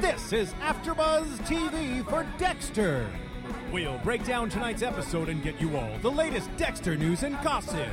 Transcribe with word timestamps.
This 0.00 0.32
is 0.32 0.52
AfterBuzz 0.54 1.38
TV 1.46 2.04
for 2.08 2.26
Dexter. 2.36 3.10
We'll 3.72 3.98
break 3.98 4.24
down 4.26 4.50
tonight's 4.50 4.82
episode 4.82 5.30
and 5.30 5.42
get 5.42 5.58
you 5.58 5.74
all 5.76 5.98
the 6.02 6.10
latest 6.10 6.54
Dexter 6.58 6.96
news 6.96 7.22
and 7.22 7.34
gossip. 7.42 7.88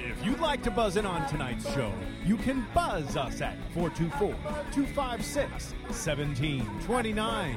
If 0.00 0.24
you'd 0.24 0.40
like 0.40 0.62
to 0.64 0.72
buzz 0.72 0.96
in 0.96 1.06
on 1.06 1.28
tonight's 1.28 1.72
show, 1.72 1.92
you 2.26 2.36
can 2.36 2.66
buzz 2.74 3.16
us 3.16 3.40
at 3.40 3.56
424 3.74 4.30
256 4.72 5.72
1729. 5.86 7.56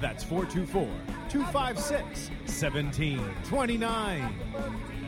That's 0.00 0.24
424 0.24 0.82
256 1.28 2.30
1729. 2.46 4.34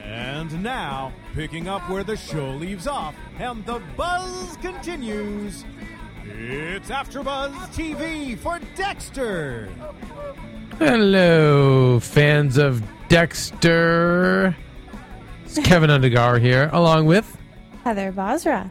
And 0.05 0.63
now, 0.63 1.13
picking 1.35 1.67
up 1.67 1.91
where 1.91 2.05
the 2.05 2.17
show 2.17 2.51
leaves 2.51 2.87
off 2.87 3.17
and 3.39 3.67
the 3.67 3.81
buzz 3.97 4.57
continues, 4.59 5.65
it's 6.27 6.89
AfterBuzz 6.89 7.53
TV 7.75 8.39
for 8.39 8.59
Dexter. 8.75 9.69
Hello, 10.79 12.01
fans 12.01 12.57
of 12.57 12.83
Dexter. 13.09 14.57
It's 15.45 15.59
Keven 15.59 15.91
Undergaro 15.91 16.41
here, 16.41 16.71
along 16.73 17.07
with 17.07 17.37
Heather 17.85 18.11
Basra. 18.13 18.71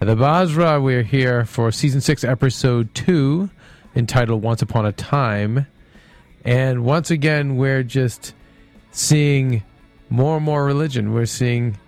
the 0.00 0.16
Basra. 0.16 0.80
We're 0.80 1.02
here 1.02 1.44
for 1.44 1.70
season 1.70 2.00
six, 2.00 2.24
episode 2.24 2.92
two, 2.94 3.50
entitled 3.94 4.42
Once 4.42 4.60
Upon 4.60 4.84
a 4.84 4.92
Time. 4.92 5.66
And 6.44 6.84
once 6.84 7.10
again, 7.10 7.56
we're 7.56 7.84
just 7.84 8.34
seeing 8.90 9.62
more 10.10 10.36
and 10.36 10.44
more 10.44 10.64
religion. 10.64 11.14
We're 11.14 11.26
seeing 11.26 11.78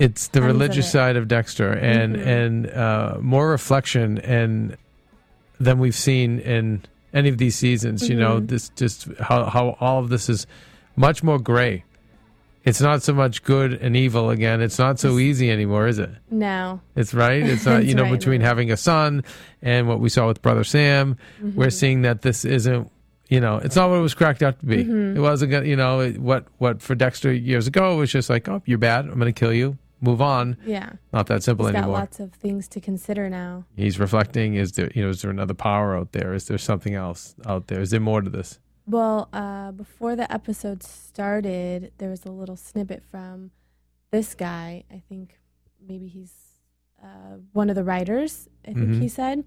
it's 0.00 0.28
the 0.28 0.42
religious 0.42 0.86
it. 0.88 0.90
side 0.90 1.16
of 1.16 1.28
Dexter 1.28 1.70
and 1.72 2.16
Mhm. 2.16 2.26
and 2.26 2.70
uh, 2.70 3.16
more 3.20 3.48
reflection 3.50 4.18
and 4.18 4.76
than 5.60 5.78
we've 5.78 5.94
seen 5.94 6.38
in 6.40 6.82
any 7.14 7.28
of 7.28 7.38
these 7.38 7.54
seasons. 7.56 8.08
You 8.08 8.16
know, 8.16 8.40
Mhm. 8.40 8.48
this 8.48 8.70
just 8.70 9.08
how 9.20 9.44
how 9.44 9.76
all 9.80 9.98
of 10.00 10.08
this 10.08 10.28
is 10.28 10.46
much 10.96 11.22
more 11.22 11.38
gray. 11.38 11.84
It's 12.62 12.80
not 12.80 13.02
so 13.02 13.14
much 13.14 13.42
good 13.42 13.72
and 13.72 13.96
evil 13.96 14.28
again. 14.28 14.60
It's 14.60 14.78
not 14.78 14.98
so 15.00 15.18
easy 15.18 15.50
anymore, 15.50 15.86
is 15.86 15.98
it? 15.98 16.10
No. 16.30 16.80
It's 16.94 17.14
right. 17.14 17.42
It's 17.42 17.64
not, 17.70 17.86
you 17.86 17.94
know, 17.94 18.02
right, 18.02 18.12
between 18.12 18.42
right. 18.42 18.46
having 18.48 18.70
a 18.70 18.76
son 18.76 19.24
and 19.62 19.88
what 19.88 19.98
we 19.98 20.10
saw 20.10 20.26
with 20.26 20.42
Brother 20.42 20.62
Sam, 20.64 21.16
we're 21.54 21.68
Mhm. 21.68 21.72
seeing 21.72 22.02
that 22.02 22.20
this 22.20 22.44
isn't, 22.44 22.90
you 23.30 23.40
know, 23.40 23.56
it's 23.64 23.76
not 23.76 23.88
what 23.88 23.96
it 23.96 24.02
was 24.02 24.12
cracked 24.12 24.42
out 24.42 24.60
to 24.60 24.66
be. 24.66 24.84
Mhm. 24.84 25.16
It 25.16 25.20
wasn't, 25.20 25.64
you 25.66 25.74
know, 25.76 26.10
what 26.18 26.44
what 26.58 26.82
for 26.82 26.94
Dexter 26.94 27.32
years 27.32 27.66
ago 27.66 27.96
was 27.96 28.10
just 28.12 28.28
like, 28.28 28.46
oh, 28.46 28.60
you're 28.66 28.76
bad. 28.78 29.06
I'm 29.06 29.18
going 29.18 29.32
to 29.32 29.38
kill 29.38 29.54
you. 29.54 29.78
Move 30.00 30.22
on. 30.22 30.56
Yeah. 30.64 30.92
Not 31.12 31.26
that 31.26 31.42
simple 31.42 31.66
He's 31.66 31.72
got 31.72 31.78
anymore. 31.84 31.98
lots 31.98 32.20
of 32.20 32.32
things 32.32 32.68
to 32.68 32.80
consider 32.80 33.28
now. 33.28 33.64
He's 33.76 33.98
reflecting. 34.00 34.54
Is 34.54 34.72
there, 34.72 34.90
you 34.94 35.02
know, 35.02 35.10
is 35.10 35.22
there 35.22 35.30
another 35.30 35.54
power 35.54 35.96
out 35.96 36.12
there? 36.12 36.32
Is 36.34 36.46
there 36.46 36.58
something 36.58 36.94
else 36.94 37.34
out 37.46 37.66
there? 37.66 37.80
Is 37.80 37.90
there 37.90 38.00
more 38.00 38.22
to 38.22 38.30
this? 38.30 38.58
Well, 38.86 39.28
uh, 39.32 39.72
before 39.72 40.16
the 40.16 40.30
episode 40.32 40.82
started, 40.82 41.92
there 41.98 42.08
was 42.10 42.24
a 42.24 42.30
little 42.30 42.56
snippet 42.56 43.02
from 43.10 43.50
this 44.10 44.34
guy. 44.34 44.84
I 44.90 45.02
think 45.08 45.38
maybe 45.86 46.08
he's 46.08 46.32
uh, 47.02 47.36
one 47.52 47.70
of 47.70 47.76
the 47.76 47.84
writers, 47.84 48.48
I 48.66 48.72
think 48.74 48.90
Mhm. 48.90 49.00
he 49.00 49.08
said. 49.08 49.44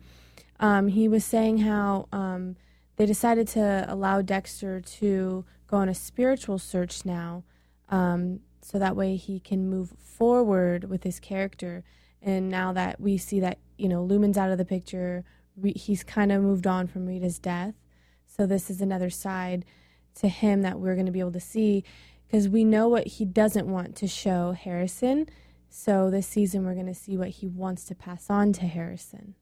Um, 0.59 0.87
he 0.87 1.07
was 1.07 1.23
saying 1.25 1.59
how 1.59 2.07
um, 2.11 2.55
they 2.95 3.05
decided 3.05 3.47
to 3.49 3.85
allow 3.87 4.21
Dexter 4.21 4.81
to 4.81 5.45
go 5.67 5.77
on 5.77 5.89
a 5.89 5.93
spiritual 5.93 6.57
search 6.57 7.05
now, 7.05 7.43
um, 7.89 8.39
so 8.63 8.79
that 8.79 8.95
way 8.95 9.15
he 9.15 9.39
can 9.39 9.69
move 9.69 9.93
forward 9.99 10.85
with 10.85 11.03
his 11.03 11.19
character. 11.19 11.83
And 12.21 12.49
now 12.49 12.71
that 12.73 12.99
we 12.99 13.17
see 13.17 13.39
that 13.41 13.59
you 13.77 13.89
know 13.89 14.03
Lumen's 14.03 14.37
out 14.37 14.51
of 14.51 14.57
the 14.57 14.65
picture, 14.65 15.23
Re- 15.55 15.73
he's 15.73 16.03
kind 16.03 16.31
of 16.31 16.41
moved 16.41 16.65
on 16.65 16.87
from 16.87 17.05
Rita's 17.05 17.39
death. 17.39 17.75
So 18.25 18.45
this 18.45 18.69
is 18.69 18.81
another 18.81 19.09
side 19.09 19.65
to 20.15 20.27
him 20.27 20.61
that 20.61 20.79
we're 20.79 20.95
going 20.95 21.05
to 21.05 21.11
be 21.11 21.19
able 21.19 21.33
to 21.33 21.39
see 21.39 21.83
because 22.25 22.49
we 22.49 22.63
know 22.63 22.87
what 22.87 23.05
he 23.05 23.25
doesn't 23.25 23.67
want 23.67 23.95
to 23.97 24.07
show 24.07 24.53
Harrison. 24.53 25.27
So 25.69 26.09
this 26.09 26.27
season 26.27 26.65
we're 26.65 26.73
going 26.73 26.87
to 26.87 26.93
see 26.93 27.17
what 27.17 27.29
he 27.29 27.47
wants 27.47 27.83
to 27.85 27.95
pass 27.95 28.29
on 28.29 28.53
to 28.53 28.65
Harrison. 28.65 29.35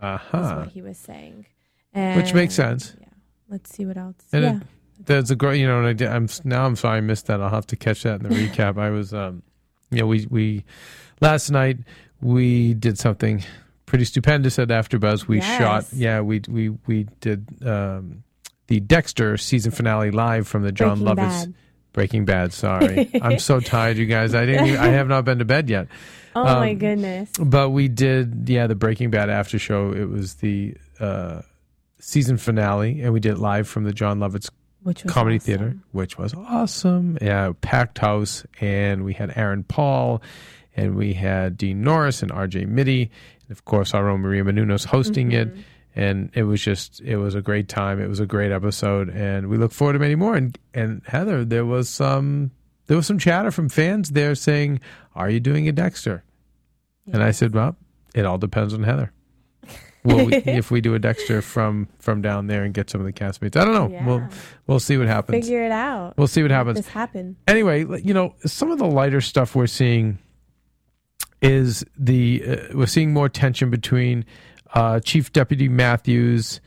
Uh 0.00 0.18
huh. 0.18 0.56
what 0.56 0.68
he 0.68 0.82
was 0.82 0.98
saying. 0.98 1.46
And, 1.92 2.20
Which 2.20 2.34
makes 2.34 2.54
sense. 2.54 2.96
Yeah. 3.00 3.06
Let's 3.48 3.72
see 3.72 3.86
what 3.86 3.96
else. 3.96 4.16
And 4.32 4.42
yeah. 4.42 4.56
it, 4.56 4.62
there's 4.98 5.30
a 5.30 5.36
great, 5.36 5.60
you 5.60 5.66
know, 5.66 5.78
and 5.78 5.86
I 5.86 5.92
did, 5.92 6.08
I'm 6.08 6.28
now 6.44 6.64
I'm 6.64 6.76
sorry 6.76 6.98
I 6.98 7.00
missed 7.00 7.26
that. 7.26 7.40
I'll 7.40 7.50
have 7.50 7.66
to 7.68 7.76
catch 7.76 8.02
that 8.02 8.20
in 8.20 8.28
the 8.28 8.34
recap. 8.34 8.78
I 8.78 8.90
was, 8.90 9.12
um, 9.12 9.42
you 9.90 10.00
know, 10.00 10.06
we 10.06 10.26
we 10.30 10.64
last 11.20 11.50
night 11.50 11.78
we 12.20 12.74
did 12.74 12.98
something 12.98 13.42
pretty 13.86 14.04
stupendous 14.04 14.58
at 14.58 14.68
AfterBuzz. 14.68 15.26
We 15.26 15.38
Yes. 15.38 15.58
shot, 15.58 15.84
yeah, 15.92 16.20
we 16.20 16.42
we 16.48 16.70
we 16.86 17.06
did 17.20 17.46
um, 17.66 18.24
the 18.66 18.80
Dexter 18.80 19.36
season 19.36 19.72
finale 19.72 20.10
live 20.10 20.48
from 20.48 20.62
the 20.62 20.72
Jon 20.72 20.98
Breaking 20.98 21.16
Lovitz 21.16 21.16
Bad. 21.16 21.54
Breaking 21.92 22.24
Bad. 22.24 22.52
Sorry, 22.52 23.10
I'm 23.22 23.38
so 23.38 23.60
tired, 23.60 23.96
you 23.96 24.06
guys. 24.06 24.34
I 24.34 24.46
didn't. 24.46 24.66
Even, 24.66 24.80
I 24.80 24.88
have 24.88 25.08
not 25.08 25.24
been 25.24 25.38
to 25.38 25.44
bed 25.44 25.68
yet. 25.68 25.88
Oh 26.36 26.42
my 26.44 26.72
um, 26.72 26.78
goodness. 26.78 27.30
But 27.38 27.70
we 27.70 27.86
did, 27.86 28.48
yeah, 28.48 28.66
the 28.66 28.74
Breaking 28.74 29.10
Bad 29.10 29.30
after 29.30 29.58
show. 29.58 29.92
It 29.92 30.08
was 30.08 30.34
the 30.34 30.76
uh, 30.98 31.42
season 32.00 32.36
finale, 32.36 33.00
and 33.02 33.12
we 33.12 33.20
did 33.20 33.32
it 33.32 33.38
live 33.38 33.68
from 33.68 33.84
the 33.84 33.92
Jon 33.92 34.18
Lovitz 34.18 34.50
Which 34.84 35.02
was 35.02 35.12
Comedy 35.12 35.36
awesome. 35.36 35.46
Theater, 35.46 35.76
which 35.92 36.18
was 36.18 36.34
awesome. 36.34 37.18
Yeah, 37.20 37.52
packed 37.62 37.98
house, 37.98 38.44
and 38.60 39.02
we 39.02 39.14
had 39.14 39.32
Aaron 39.34 39.64
Paul, 39.64 40.22
and 40.76 40.94
we 40.94 41.14
had 41.14 41.56
Dean 41.56 41.82
Norris 41.82 42.22
and 42.22 42.30
R.J. 42.30 42.66
Mitte, 42.66 43.10
and 43.48 43.50
of 43.50 43.64
course 43.64 43.94
our 43.94 44.10
own 44.10 44.20
Maria 44.20 44.44
Menounos 44.44 44.84
hosting 44.84 45.32
it. 45.32 45.48
Mm-hmm. 45.48 45.60
And 45.96 46.30
it 46.34 46.42
was 46.42 46.60
just, 46.60 47.00
it 47.00 47.16
was 47.16 47.34
a 47.34 47.40
great 47.40 47.68
time. 47.68 47.98
It 47.98 48.08
was 48.08 48.20
a 48.20 48.26
great 48.26 48.52
episode, 48.52 49.08
and 49.08 49.48
we 49.48 49.56
look 49.56 49.72
forward 49.72 49.94
to 49.94 49.98
many 50.00 50.16
more. 50.16 50.34
And 50.34 50.58
and 50.74 51.00
Heather, 51.06 51.46
there 51.46 51.64
was 51.64 51.88
some, 51.88 52.50
there 52.86 52.96
was 52.96 53.06
some 53.06 53.18
chatter 53.18 53.50
from 53.50 53.70
fans 53.70 54.10
there 54.10 54.34
saying, 54.34 54.80
"Are 55.14 55.30
you 55.30 55.40
doing 55.40 55.66
a 55.66 55.72
Dexter?" 55.72 56.24
And 57.10 57.22
I 57.22 57.30
said, 57.30 57.54
"Well, 57.54 57.76
it 58.14 58.26
all 58.26 58.38
depends 58.38 58.74
on 58.74 58.82
Heather." 58.82 59.13
We, 60.04 60.34
if 60.36 60.70
we 60.70 60.80
do 60.80 60.94
a 60.94 60.98
Dexter 60.98 61.40
from 61.40 61.88
from 61.98 62.20
down 62.20 62.46
there 62.46 62.62
and 62.62 62.74
get 62.74 62.90
some 62.90 63.00
of 63.00 63.06
the 63.06 63.12
castmates, 63.12 63.56
I 63.60 63.64
don't 63.64 63.74
know. 63.74 63.88
Yeah. 63.88 64.06
We'll 64.06 64.28
we'll 64.66 64.80
see 64.80 64.96
what 64.98 65.06
happens. 65.06 65.44
Figure 65.46 65.64
it 65.64 65.72
out. 65.72 66.14
We'll 66.18 66.26
see 66.28 66.42
what 66.42 66.50
happens. 66.50 66.76
This 66.76 66.88
happen. 66.88 67.36
Anyway, 67.48 67.84
you 68.02 68.12
know, 68.12 68.34
some 68.44 68.70
of 68.70 68.78
the 68.78 68.86
lighter 68.86 69.20
stuff 69.20 69.54
we're 69.54 69.66
seeing 69.66 70.18
is 71.42 71.84
the 71.98 72.42
uh, 72.46 72.56
we're 72.76 72.86
seeing 72.86 73.12
more 73.12 73.28
tension 73.28 73.70
between 73.70 74.24
uh, 74.74 75.00
Chief 75.00 75.32
Deputy 75.32 75.68
Matthews, 75.68 76.60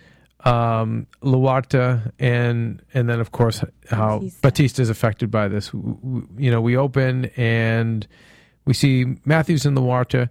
um, 0.45 1.07
LaGuerta, 1.21 2.11
and 2.19 2.81
and 2.93 3.09
then 3.09 3.19
of 3.19 3.31
course 3.31 3.63
how 3.89 4.21
Batista. 4.41 4.81
Is 4.81 4.89
affected 4.89 5.31
by 5.31 5.47
this. 5.47 5.67
W- 5.69 5.95
w- 5.97 6.27
You 6.37 6.51
know, 6.51 6.61
we 6.61 6.75
open 6.77 7.25
and 7.37 8.07
we 8.65 8.73
see 8.73 9.05
Matthews 9.25 9.65
and 9.65 9.77
LaGuerta. 9.77 10.29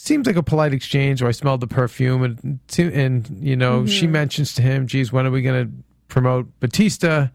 Seems 0.00 0.28
like 0.28 0.36
a 0.36 0.44
polite 0.44 0.72
exchange. 0.72 1.20
Or 1.22 1.26
I 1.26 1.32
smelled 1.32 1.60
the 1.60 1.66
perfume, 1.66 2.22
and 2.22 2.60
and 2.78 3.28
you 3.40 3.56
know 3.56 3.84
she 3.84 4.06
mentions 4.06 4.54
to 4.54 4.62
him, 4.62 4.86
"Geez, 4.86 5.12
when 5.12 5.26
are 5.26 5.30
we 5.32 5.42
going 5.42 5.66
to 5.66 5.72
promote 6.06 6.60
Batista?" 6.60 7.28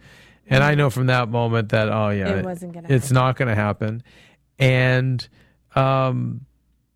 And 0.48 0.63
I 0.63 0.74
know 0.74 0.89
from 0.89 1.07
that 1.07 1.27
moment 1.30 1.69
that 1.69 1.89
oh 1.89 2.10
yeah, 2.10 2.38
It 2.38 2.45
wasn't 2.45 2.74
gonna 2.74 2.88
It's 2.89 3.07
happen. 3.10 3.15
not 3.15 3.36
going 3.36 3.48
to 3.50 3.56
happen, 3.56 4.01
and 4.57 5.27
um, 5.75 6.45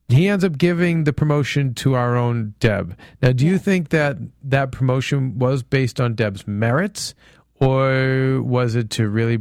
he 0.07 0.29
ends 0.29 0.45
up 0.45 0.57
giving 0.57 1.03
the 1.03 1.11
promotion 1.11 1.73
to 1.75 1.95
our 1.95 2.15
own 2.15 2.53
Deb. 2.61 2.97
Now, 3.21 3.33
do 3.33 3.45
you 3.45 3.57
think 3.57 3.89
that 3.89 4.15
that 4.43 4.71
promotion 4.71 5.37
was 5.37 5.63
based 5.63 5.99
on 5.99 6.15
Deb's 6.15 6.47
merits, 6.47 7.13
or 7.55 8.41
was 8.41 8.75
it 8.75 8.89
to 8.91 9.09
really 9.09 9.39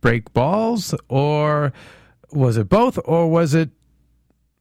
break 0.00 0.32
balls, 0.32 0.94
or 1.10 1.74
was 2.32 2.56
it 2.56 2.70
both, 2.70 2.98
or 3.04 3.28
was 3.30 3.52
it 3.54 3.68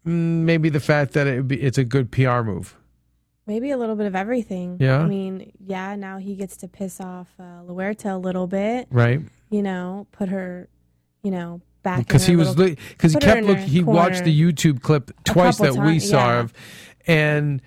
maybe 0.05 0.69
the 0.69 0.79
fact 0.79 1.13
that 1.13 1.27
it 1.27 1.47
be, 1.47 1.61
it's 1.61 1.77
a 1.77 1.83
good 1.83 2.11
PR 2.11 2.41
move? 2.41 2.75
Maybe 3.47 3.71
a 3.71 3.77
little 3.77 3.95
bit 3.95 4.07
of 4.07 4.15
everything. 4.15 4.77
Yeah? 4.79 4.99
I 4.99 5.05
mean, 5.05 5.51
yeah, 5.59 5.95
now 5.95 6.17
he 6.17 6.35
gets 6.35 6.57
to 6.57 6.67
piss 6.67 6.99
off 6.99 7.27
uh, 7.39 7.61
LaGuerta 7.67 8.15
a 8.15 8.17
little 8.17 8.47
bit, 8.47 8.87
Right? 8.89 9.21
you 9.49 9.61
know, 9.61 10.07
put 10.11 10.29
her, 10.29 10.67
you 11.21 11.31
know, 11.31 11.61
back. 11.83 11.97
in 11.99 12.03
because 12.03 12.25
he 12.25 12.35
was 12.35 12.55
because 12.55 13.13
he 13.13 13.19
kept 13.19 13.39
in 13.39 13.47
looking. 13.47 13.67
He 13.67 13.83
watched 13.83 14.23
the 14.23 14.41
YouTube 14.41 14.81
clip 14.81 15.11
twice 15.23 15.57
that 15.59 15.75
we 15.75 15.99
saw 15.99 16.27
yeah. 16.27 16.39
of, 16.39 16.53
and 17.05 17.61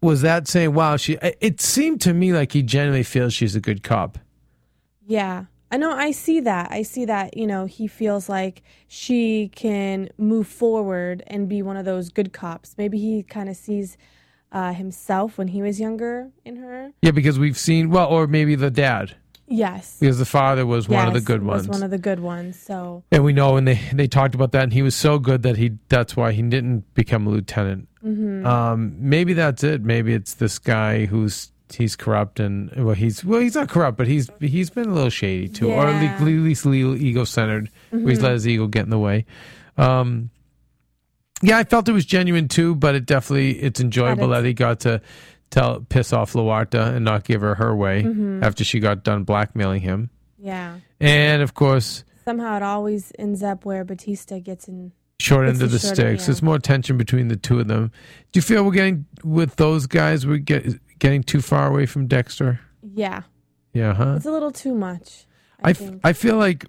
was 0.00 0.22
that 0.22 0.48
saying, 0.48 0.72
"Wow, 0.74 0.96
she"? 0.96 1.18
It 1.40 1.60
seemed 1.60 2.00
to 2.02 2.14
me 2.14 2.32
like 2.32 2.52
he 2.52 2.62
genuinely 2.62 3.02
feels 3.02 3.34
she's 3.34 3.54
a 3.54 3.60
good 3.60 3.82
cop. 3.82 4.18
Yeah. 5.06 5.44
I 5.70 5.76
know 5.76 5.92
I 5.92 6.10
see 6.10 6.40
that. 6.40 6.72
I 6.72 6.82
see 6.82 7.04
that, 7.04 7.36
you 7.36 7.46
know, 7.46 7.64
he 7.66 7.86
feels 7.86 8.28
like 8.28 8.62
she 8.88 9.48
can 9.54 10.08
move 10.18 10.46
forward 10.48 11.22
and 11.28 11.48
be 11.48 11.62
one 11.62 11.76
of 11.76 11.84
those 11.84 12.10
good 12.10 12.32
cops. 12.32 12.74
Maybe 12.76 12.98
he 12.98 13.22
kind 13.22 13.48
of 13.48 13.56
sees 13.56 13.96
uh, 14.52 14.72
himself 14.72 15.38
when 15.38 15.48
he 15.48 15.62
was 15.62 15.78
younger 15.78 16.30
in 16.44 16.56
her. 16.56 16.90
Yeah, 17.02 17.12
because 17.12 17.38
we've 17.38 17.56
seen 17.58 17.90
well, 17.90 18.08
or 18.08 18.26
maybe 18.26 18.56
the 18.56 18.70
dad, 18.70 19.14
Yes. 19.46 19.96
because 20.00 20.18
the 20.18 20.24
father 20.24 20.66
was 20.66 20.88
one 20.88 21.06
of 21.06 21.12
the 21.14 21.20
Yes, 21.20 21.26
good 21.26 21.42
was 21.44 21.62
ones. 21.66 21.68
one 21.68 21.82
of 21.84 21.90
the 21.92 21.98
good 21.98 22.18
ones. 22.20 22.58
So, 22.58 23.04
And 23.12 23.22
we 23.24 23.32
know, 23.32 23.56
and 23.56 23.68
they 23.68 23.80
they 23.92 24.08
talked 24.08 24.34
about 24.34 24.50
that, 24.52 24.64
and 24.64 24.72
he 24.72 24.82
was 24.82 24.96
so 24.96 25.20
good 25.20 25.42
that 25.42 25.56
he 25.56 25.78
that's 25.88 26.16
why 26.16 26.32
he 26.32 26.42
didn't 26.42 26.92
become 26.94 27.26
a 27.28 27.30
lieutenant. 27.30 27.86
Mm-hmm. 28.04 28.44
Um, 28.46 28.94
maybe 28.98 29.34
that's 29.34 29.62
it. 29.62 29.82
Maybe 29.84 30.14
it's 30.14 30.34
this 30.34 30.58
guy 30.58 31.06
who's 31.06 31.52
he's 31.74 31.96
corrupt 31.96 32.40
and 32.40 32.70
well, 32.76 32.94
he's 32.94 33.24
well, 33.24 33.40
he's 33.40 33.54
not 33.54 33.68
corrupt, 33.68 33.96
but 33.98 34.06
he's 34.06 34.28
he's 34.40 34.70
been 34.70 34.88
a 34.88 34.94
little 34.94 35.10
shady 35.10 35.48
too, 35.48 35.70
or 35.72 35.86
at 35.86 35.94
Yeah. 36.02 36.10
least, 36.18 36.20
at 36.22 36.26
least 36.44 36.64
a 36.64 36.68
little 36.68 36.96
ego 36.96 37.24
centered. 37.24 37.70
Where 37.90 38.08
he's 38.08 38.22
let 38.22 38.32
his 38.32 38.46
ego 38.48 38.66
get 38.66 38.84
in 38.84 38.90
the 38.90 38.98
way. 38.98 39.26
Um, 39.76 40.30
yeah, 41.42 41.58
I 41.58 41.64
felt 41.64 41.88
it 41.88 41.92
was 41.92 42.04
genuine 42.04 42.48
too, 42.48 42.74
but 42.74 42.94
it 42.94 43.06
definitely 43.06 43.52
it's 43.60 43.80
enjoyable 43.80 44.28
But 44.28 44.42
that 44.42 44.44
he 44.46 44.52
got 44.52 44.80
to 44.80 45.00
tell 45.50 45.80
piss 45.88 46.12
off 46.12 46.34
LaGuerta 46.34 46.94
and 46.94 47.04
not 47.04 47.24
give 47.24 47.40
her 47.40 47.54
her 47.56 47.74
way 47.74 48.02
Mm-hmm. 48.02 48.44
after 48.44 48.62
she 48.62 48.78
got 48.78 49.02
done 49.04 49.24
blackmailing 49.24 49.80
him. 49.80 50.10
yeah. 50.38 50.76
And 51.00 51.40
of 51.42 51.54
course, 51.54 52.04
Somehow 52.26 52.56
it 52.58 52.62
always 52.62 53.10
ends 53.18 53.42
up 53.42 53.64
where 53.64 53.82
Batista 53.84 54.38
gets 54.38 54.68
in. 54.68 54.92
Short 55.20 55.46
It's 55.48 55.56
end 55.58 55.62
of 55.64 55.70
the 55.70 55.78
shorter, 55.78 55.94
sticks. 55.94 56.22
yeah. 56.22 56.26
There's 56.26 56.42
more 56.42 56.58
tension 56.58 56.96
between 56.96 57.28
the 57.28 57.36
two 57.36 57.60
of 57.60 57.68
them. 57.68 57.90
Do 58.32 58.38
you 58.38 58.42
feel 58.42 58.64
we're 58.64 58.72
getting 58.72 59.06
with 59.24 59.56
those 59.56 59.86
guys? 59.86 60.26
We're 60.26 60.38
get, 60.38 60.78
getting 60.98 61.22
too 61.22 61.40
far 61.40 61.66
away 61.68 61.86
from 61.86 62.06
Dexter. 62.06 62.60
Yeah. 62.94 63.22
Yeah, 63.72 63.94
huh? 63.94 64.14
It's 64.16 64.26
a 64.26 64.30
little 64.32 64.50
too 64.50 64.74
much. 64.74 65.26
I, 65.62 65.68
I, 65.68 65.70
f-. 65.70 65.90
I 66.04 66.12
feel 66.12 66.36
like 66.36 66.64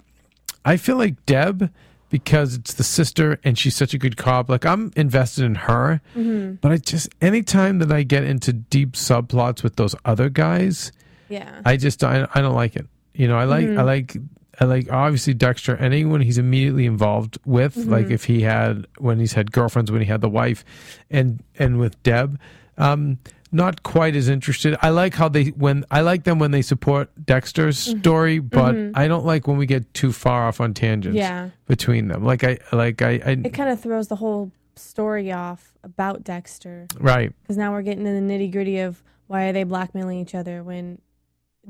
I 0.65 0.77
feel 0.77 0.97
like 0.97 1.25
Deb 1.25 1.71
because 2.09 2.55
it's 2.55 2.73
the 2.73 2.83
sister 2.83 3.39
and 3.43 3.57
she's 3.57 3.75
such 3.75 3.93
a 3.93 3.97
good 3.97 4.17
cop. 4.17 4.49
Like 4.49 4.65
I'm 4.65 4.91
invested 4.95 5.45
in 5.45 5.55
her, 5.55 6.01
Mm-hmm. 6.15 6.55
but 6.55 6.71
I 6.73 6.77
just 6.77 7.09
anytime 7.21 7.79
that 7.79 7.91
I 7.91 8.03
get 8.03 8.23
into 8.25 8.51
deep 8.53 8.91
subplots 8.93 9.63
with 9.63 9.77
those 9.77 9.95
other 10.05 10.29
guys, 10.29 10.91
yeah. 11.29 11.61
I 11.65 11.77
just 11.77 12.03
I, 12.03 12.27
I 12.35 12.41
don't 12.41 12.53
like 12.55 12.75
it. 12.75 12.85
You 13.13 13.27
know, 13.29 13.37
I 13.37 13.45
like 13.45 13.65
Mm-hmm. 13.65 13.79
I 13.79 13.83
like 13.83 14.17
like 14.59 14.91
obviously 14.91 15.33
Dexter. 15.33 15.77
Anyone 15.77 16.21
he's 16.21 16.37
immediately 16.37 16.85
involved 16.85 17.37
with, 17.45 17.75
Mm-hmm. 17.75 17.91
like 17.91 18.09
if 18.11 18.25
he 18.25 18.41
had 18.41 18.85
when 18.97 19.19
he's 19.19 19.33
had 19.33 19.51
girlfriends, 19.51 19.91
when 19.91 20.01
he 20.01 20.07
had 20.07 20.21
the 20.21 20.29
wife, 20.29 20.65
and 21.09 21.41
and 21.57 21.79
with 21.79 22.01
Deb, 22.03 22.37
um, 22.77 23.17
not 23.53 23.83
quite 23.83 24.15
as 24.15 24.29
interested. 24.29 24.77
I 24.81 24.89
like 24.89 25.13
how 25.15 25.27
they 25.29 25.45
when 25.49 25.85
I 25.91 26.01
like 26.01 26.23
them 26.25 26.39
when 26.39 26.51
they 26.51 26.61
support 26.61 27.09
Dexter's 27.25 27.77
Mm-hmm. 27.87 27.99
story, 27.99 28.39
but 28.39 28.75
I 28.95 29.07
don't 29.07 29.25
like 29.25 29.47
when 29.47 29.57
we 29.57 29.65
get 29.65 29.93
too 29.93 30.11
far 30.11 30.47
off 30.47 30.59
on 30.61 30.73
tangents 30.73 31.15
yeah. 31.17 31.49
between 31.67 32.07
them. 32.07 32.23
Like 32.23 32.43
I 32.43 32.57
like 32.71 33.01
I, 33.01 33.21
I 33.25 33.31
It 33.43 33.53
kind 33.53 33.69
of 33.69 33.79
throws 33.79 34.07
the 34.09 34.15
whole 34.17 34.51
story 34.75 35.31
off 35.31 35.73
about 35.83 36.23
Dexter. 36.23 36.87
right. 36.99 37.33
because 37.43 37.57
now 37.57 37.71
we're 37.71 37.81
getting 37.81 38.05
in 38.07 38.27
the 38.27 38.33
nitty 38.33 38.51
gritty 38.51 38.79
of 38.79 39.01
why 39.27 39.45
are 39.45 39.53
they 39.53 39.63
blackmailing 39.63 40.19
each 40.19 40.33
other 40.35 40.63
when 40.63 40.99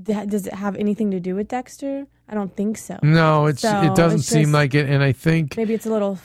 does 0.03 0.47
it 0.47 0.53
have 0.53 0.75
anything 0.75 1.11
to 1.11 1.19
do 1.19 1.35
with 1.35 1.47
Dexter? 1.47 2.05
I 2.29 2.33
don't 2.33 2.55
think 2.55 2.77
so. 2.77 2.97
No, 3.03 3.47
it's 3.47 3.61
So, 3.61 3.81
it 3.81 3.95
doesn't 3.95 4.19
it's 4.19 4.27
seem 4.27 4.43
just- 4.43 4.53
like 4.53 4.73
it, 4.73 4.89
and 4.89 5.03
I 5.03 5.11
think 5.11 5.57
Maybe 5.57 5.73
it's 5.73 5.85
a 5.85 5.89
little 5.89 6.17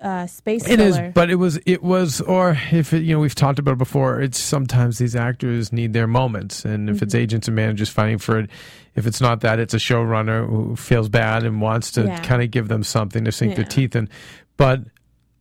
uh, 0.00 0.26
space 0.26 0.66
It 0.68 0.80
is, 0.80 0.96
filler. 0.96 1.10
but 1.14 1.28
it 1.30 1.34
was 1.34 1.58
it 1.66 1.82
was, 1.82 2.20
or 2.22 2.56
if 2.72 2.92
it, 2.94 3.02
you 3.02 3.12
know 3.14 3.20
we've 3.20 3.34
talked 3.34 3.58
about 3.58 3.72
it 3.72 3.78
before. 3.78 4.20
It's 4.22 4.38
sometimes 4.38 4.96
these 4.98 5.14
actors 5.16 5.72
need 5.72 5.92
their 5.92 6.06
moments, 6.06 6.64
and 6.64 6.88
if 6.88 6.96
Mm-hmm. 6.96 7.04
it's 7.04 7.14
agents 7.14 7.48
and 7.48 7.54
managers 7.56 7.88
fighting 7.90 8.16
for 8.18 8.38
it, 8.38 8.48
if 8.94 9.06
it's 9.06 9.20
not 9.20 9.40
that, 9.42 9.58
it's 9.58 9.74
a 9.74 9.78
showrunner 9.78 10.48
who 10.48 10.74
feels 10.76 11.08
bad 11.10 11.42
and 11.44 11.60
wants 11.60 11.90
to 11.92 12.04
Yeah. 12.04 12.18
kind 12.22 12.42
of 12.42 12.50
give 12.50 12.68
them 12.68 12.82
something 12.82 13.24
to 13.24 13.32
sink 13.32 13.56
their 13.56 13.64
teeth 13.64 13.94
in. 13.94 14.08
But 14.56 14.80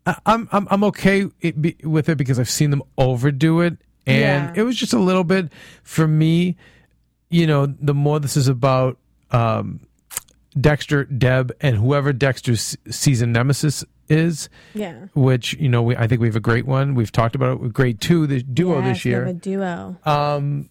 I, 0.06 0.18
I'm 0.25 0.50
I'm 0.51 0.68
I'm 0.72 0.83
okay 0.86 1.27
it 1.39 1.62
be, 1.62 1.77
with 1.83 2.10
it 2.10 2.18
because 2.18 2.38
I've 2.39 2.50
seen 2.50 2.69
them 2.72 2.83
overdo 2.98 3.62
it, 3.62 3.77
and 4.07 4.18
Yeah. 4.56 4.62
it 4.62 4.63
was 4.63 4.75
just 4.75 4.92
a 4.92 5.00
little 5.00 5.24
bit 5.24 5.54
for 5.83 6.07
me. 6.07 6.57
You 7.30 7.46
know, 7.48 7.66
the 7.68 7.94
more 7.94 8.20
this 8.20 8.36
is 8.38 8.48
about. 8.48 8.98
Um, 9.31 9.81
Dexter, 10.60 11.04
Deb, 11.06 11.52
and 11.62 11.78
whoever 11.78 12.12
Dexter's 12.12 12.76
season 12.90 13.31
nemesis 13.31 13.86
is, 14.10 14.50
yeah. 14.74 15.06
which 15.14 15.54
you 15.54 15.70
know 15.70 15.84
we, 15.84 15.96
I 15.96 16.08
think 16.08 16.20
we 16.22 16.28
have 16.28 16.36
a 16.36 16.40
great 16.42 16.66
one. 16.66 16.96
We've 16.96 17.12
talked 17.12 17.36
about 17.36 17.54
it 17.54 17.60
with 17.62 17.72
great 17.72 18.02
two 18.02 18.26
the 18.26 18.42
duo 18.42 18.80
Yes, 18.80 18.98
this 18.98 19.06
we 19.06 19.12
have 19.12 19.22
year. 19.26 19.30
a 19.30 19.34
duo. 19.34 19.98
Um, 20.06 20.70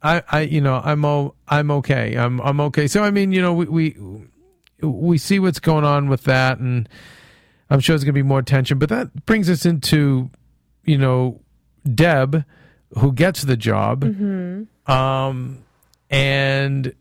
I, 0.00 0.22
I 0.30 0.40
you 0.42 0.60
know 0.60 0.80
I'm 0.82 1.04
o, 1.04 1.34
I'm 1.48 1.72
okay. 1.72 2.14
I'm 2.16 2.40
I'm 2.40 2.60
okay. 2.60 2.86
So 2.86 3.02
I 3.02 3.10
mean 3.10 3.32
you 3.32 3.42
know 3.42 3.52
we 3.52 3.66
we 3.66 3.96
we 4.80 5.18
see 5.18 5.40
what's 5.40 5.58
going 5.58 5.84
on 5.84 6.08
with 6.08 6.22
that, 6.24 6.60
and 6.60 6.88
I'm 7.68 7.80
sure 7.80 7.94
there's 7.94 8.04
gonna 8.04 8.12
be 8.12 8.22
more 8.22 8.42
tension. 8.42 8.78
But 8.78 8.90
that 8.90 9.26
brings 9.26 9.50
us 9.50 9.66
into 9.66 10.30
you 10.84 10.98
know 10.98 11.40
Deb, 11.92 12.44
who 12.96 13.12
gets 13.12 13.42
the 13.42 13.56
job, 13.56 14.02
Mm-hmm. 14.04 14.90
um, 14.90 15.64
and 16.10 16.94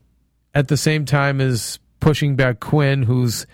at 0.53 0.67
the 0.67 0.77
same 0.77 1.05
time 1.05 1.41
is 1.41 1.79
pushing 1.99 2.35
back 2.35 2.59
Quinn, 2.59 3.03
who's 3.03 3.45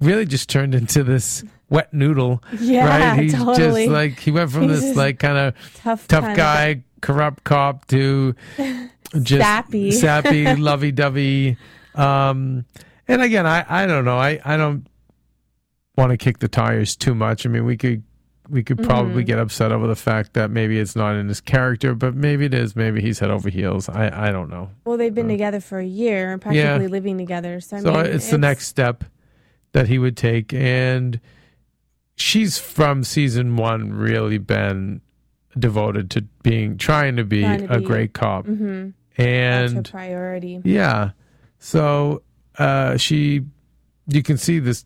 really 0.00 0.26
just 0.26 0.48
turned 0.48 0.74
into 0.74 1.02
this 1.02 1.44
wet 1.70 1.92
noodle. 1.94 2.42
Yeah, 2.58 2.86
right? 2.86 3.22
He's 3.22 3.34
totally. 3.34 3.86
just 3.86 3.92
like 3.92 4.18
he 4.18 4.30
went 4.30 4.50
from 4.52 4.68
He's 4.68 4.80
this 4.80 4.96
like 4.96 5.18
kind 5.18 5.38
of 5.38 5.74
tough, 5.76 6.06
tough 6.08 6.36
guy, 6.36 6.84
corrupt 7.00 7.44
cop 7.44 7.86
to 7.88 8.34
just 9.20 9.42
Sappy. 9.42 9.90
sappy, 9.92 10.56
lovey 10.56 10.92
dovey. 10.92 11.56
Um, 11.94 12.64
and 13.08 13.22
again, 13.22 13.46
I, 13.46 13.64
I 13.68 13.86
don't 13.86 14.04
know. 14.04 14.18
I, 14.18 14.40
I 14.44 14.56
don't 14.56 14.86
want 15.96 16.10
to 16.10 16.16
kick 16.16 16.38
the 16.38 16.48
tires 16.48 16.96
too 16.96 17.14
much. 17.14 17.44
I 17.44 17.48
mean, 17.48 17.64
we 17.64 17.76
could 17.76 18.02
we 18.48 18.62
could 18.62 18.82
probably 18.82 19.22
Mhm. 19.22 19.26
get 19.26 19.38
upset 19.38 19.70
over 19.72 19.86
the 19.86 19.94
fact 19.96 20.32
that 20.34 20.50
maybe 20.50 20.78
it's 20.78 20.96
not 20.96 21.14
in 21.14 21.28
his 21.28 21.40
character, 21.40 21.94
but 21.94 22.14
maybe 22.14 22.44
it 22.46 22.54
is. 22.54 22.74
Maybe 22.74 23.00
he's 23.00 23.20
head 23.20 23.30
over 23.30 23.48
heels. 23.48 23.88
I, 23.88 24.28
I 24.28 24.32
don't 24.32 24.50
know. 24.50 24.70
Well, 24.84 24.96
they've 24.96 25.14
been 25.14 25.28
together 25.28 25.60
for 25.60 25.78
a 25.78 25.84
year, 25.86 26.36
practically 26.38 26.88
living 26.88 27.18
together. 27.18 27.60
So 27.60 27.76
I 27.76 27.80
so 27.80 27.92
mean, 27.92 28.06
it's, 28.06 28.30
the 28.30 28.38
next 28.38 28.66
step 28.66 29.04
that 29.72 29.86
he 29.88 29.98
would 29.98 30.16
take, 30.16 30.52
and 30.52 31.20
she's 32.16 32.58
from 32.58 33.04
season 33.04 33.56
one 33.56 33.92
really 33.92 34.38
been 34.38 35.00
devoted 35.58 36.10
to 36.10 36.22
being 36.42 36.76
trying 36.78 37.16
to 37.16 37.24
be 37.24 37.42
Trying 37.42 37.68
to 37.68 37.74
a 37.74 37.78
be- 37.78 37.84
great 37.84 38.12
cop, 38.12 38.46
Mm-hmm. 38.46 38.90
That's 39.18 39.72
her 39.72 39.78
and 39.78 39.88
priority. 39.90 40.60
yeah, 40.64 41.10
so 41.58 42.22
uh, 42.58 42.96
she, 42.96 43.42
you 44.08 44.22
can 44.22 44.36
see 44.38 44.58
this. 44.58 44.84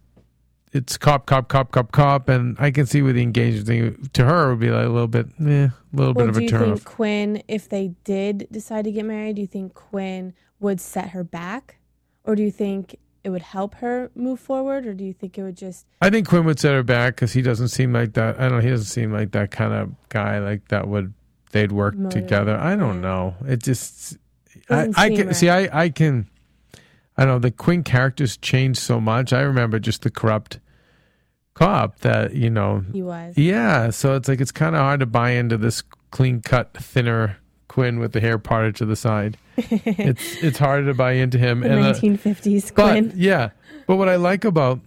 It's 0.76 0.96
cop, 0.96 1.26
cop, 1.26 1.48
cop, 1.48 1.70
cop, 1.72 1.92
cop, 1.92 2.28
and 2.28 2.56
I 2.58 2.70
can 2.70 2.86
see 2.86 3.02
with 3.02 3.14
the 3.16 3.22
engagement 3.22 3.66
thing 3.66 4.08
to 4.12 4.24
her 4.24 4.50
would 4.50 4.60
be 4.60 4.70
like 4.70 4.86
a 4.86 4.88
little 4.90 5.08
bit, 5.08 5.26
eh, 5.40 5.44
a 5.44 5.72
little 5.92 6.12
Well, 6.12 6.26
bit 6.26 6.28
of 6.28 6.36
a 6.36 6.40
turn. 6.40 6.46
do 6.46 6.52
you 6.52 6.74
think 6.76 6.76
off. 6.76 6.84
Quinn, 6.84 7.42
if 7.48 7.68
they 7.68 7.92
did 8.04 8.46
decide 8.50 8.84
to 8.84 8.92
get 8.92 9.04
married, 9.04 9.36
do 9.36 9.40
you 9.42 9.46
think 9.46 9.74
Quinn 9.74 10.34
would 10.60 10.80
set 10.80 11.10
her 11.10 11.24
back, 11.24 11.76
or 12.24 12.34
do 12.36 12.42
you 12.42 12.50
think 12.50 12.96
it 13.24 13.30
would 13.30 13.42
help 13.42 13.76
her 13.76 14.10
move 14.14 14.38
forward, 14.38 14.86
or 14.86 14.94
do 14.94 15.02
you 15.04 15.12
think 15.12 15.36
it 15.38 15.42
would 15.42 15.56
just? 15.56 15.86
I 16.00 16.10
think 16.10 16.28
Quinn 16.28 16.44
would 16.44 16.60
set 16.60 16.72
her 16.74 16.82
back 16.82 17.16
because 17.16 17.32
he 17.32 17.42
doesn't 17.42 17.68
seem 17.68 17.92
like 17.92 18.12
that. 18.14 18.38
I 18.38 18.48
don't 18.48 18.58
know. 18.58 18.60
He 18.64 18.70
doesn't 18.70 18.86
seem 18.86 19.12
like 19.12 19.32
that 19.32 19.50
kind 19.50 19.72
of 19.72 19.94
guy. 20.10 20.38
Like 20.38 20.68
that 20.68 20.86
would 20.88 21.12
they'd 21.52 21.72
work 21.72 21.94
together. 22.10 22.56
I 22.56 22.76
don't 22.76 22.96
yeah. 22.96 23.00
know. 23.00 23.34
It 23.46 23.62
just 23.62 24.16
I, 24.70 24.74
Doesn't 24.74 24.98
I 24.98 25.08
can 25.10 25.26
right. 25.28 25.36
see. 25.36 25.48
I 25.48 25.84
I 25.84 25.88
can. 25.88 26.28
I 27.16 27.24
don't 27.24 27.34
know. 27.34 27.38
The 27.38 27.50
Quinn 27.50 27.82
characters 27.82 28.36
changed 28.36 28.78
so 28.78 29.00
much. 29.00 29.32
I 29.32 29.40
remember 29.40 29.78
just 29.78 30.02
the 30.02 30.10
corrupt 30.10 30.60
cop 31.56 31.98
that 32.00 32.34
you 32.34 32.50
know. 32.50 32.84
He 32.92 33.02
was. 33.02 33.36
Yeah. 33.36 33.90
So 33.90 34.14
it's 34.14 34.28
like 34.28 34.40
it's 34.40 34.52
kind 34.52 34.74
of 34.76 34.80
hard 34.82 35.00
to 35.00 35.06
buy 35.06 35.30
into 35.30 35.56
this 35.56 35.82
clean 36.10 36.40
cut, 36.42 36.72
thinner 36.74 37.38
Quinn 37.68 37.98
with 37.98 38.12
the 38.12 38.20
hair 38.20 38.38
parted 38.38 38.76
to 38.76 38.86
the 38.86 38.96
side. 38.96 39.36
it's 39.56 40.42
it's 40.42 40.58
harder 40.58 40.86
to 40.86 40.94
buy 40.94 41.12
into 41.12 41.38
him. 41.38 41.60
the 41.60 41.70
and 41.72 41.80
uh, 41.86 41.92
1950s 41.94 42.74
but 42.74 42.90
Quinn. 42.90 43.12
yeah, 43.16 43.50
but 43.86 43.96
what 43.96 44.08
I 44.08 44.16
like 44.16 44.44
about, 44.44 44.80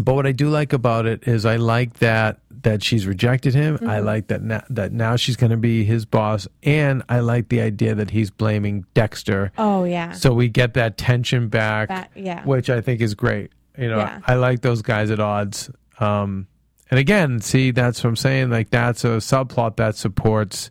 but 0.00 0.14
what 0.14 0.26
I 0.26 0.32
do 0.32 0.48
like 0.48 0.72
about 0.72 1.04
it 1.06 1.26
is 1.28 1.44
I 1.44 1.56
like 1.56 1.94
that 1.98 2.38
that 2.62 2.82
she's 2.84 3.06
rejected 3.08 3.54
him. 3.54 3.74
I 3.82 3.96
Mm-hmm. 3.96 4.06
like 4.06 4.26
that 4.28 4.42
now 4.42 4.62
that 4.70 4.92
now 4.92 5.16
she's 5.16 5.34
going 5.36 5.50
to 5.50 5.56
be 5.56 5.84
his 5.84 6.04
boss, 6.04 6.46
and 6.62 7.02
I 7.08 7.18
like 7.20 7.48
the 7.48 7.60
idea 7.60 7.94
that 7.96 8.10
he's 8.10 8.30
blaming 8.30 8.84
Dexter. 8.94 9.50
Oh 9.58 9.82
yeah. 9.84 10.12
So 10.12 10.32
we 10.32 10.48
get 10.48 10.74
that 10.74 10.96
tension 10.96 11.48
back, 11.48 11.88
Back- 11.88 12.12
yeah. 12.14 12.44
which 12.44 12.70
I 12.70 12.80
think 12.80 13.00
is 13.00 13.14
great. 13.14 13.50
You 13.78 13.88
know, 13.88 13.98
Yeah. 13.98 14.20
I 14.26 14.34
like 14.34 14.60
those 14.60 14.82
guys 14.82 15.10
at 15.10 15.20
odds. 15.20 15.70
Um, 15.98 16.46
and 16.90 16.98
again, 17.00 17.40
see, 17.40 17.70
that's 17.70 18.02
what 18.04 18.10
I'm 18.10 18.16
saying. 18.16 18.50
Like 18.50 18.70
that's 18.70 19.04
a 19.04 19.18
subplot 19.18 19.76
that 19.76 19.96
supports 19.96 20.70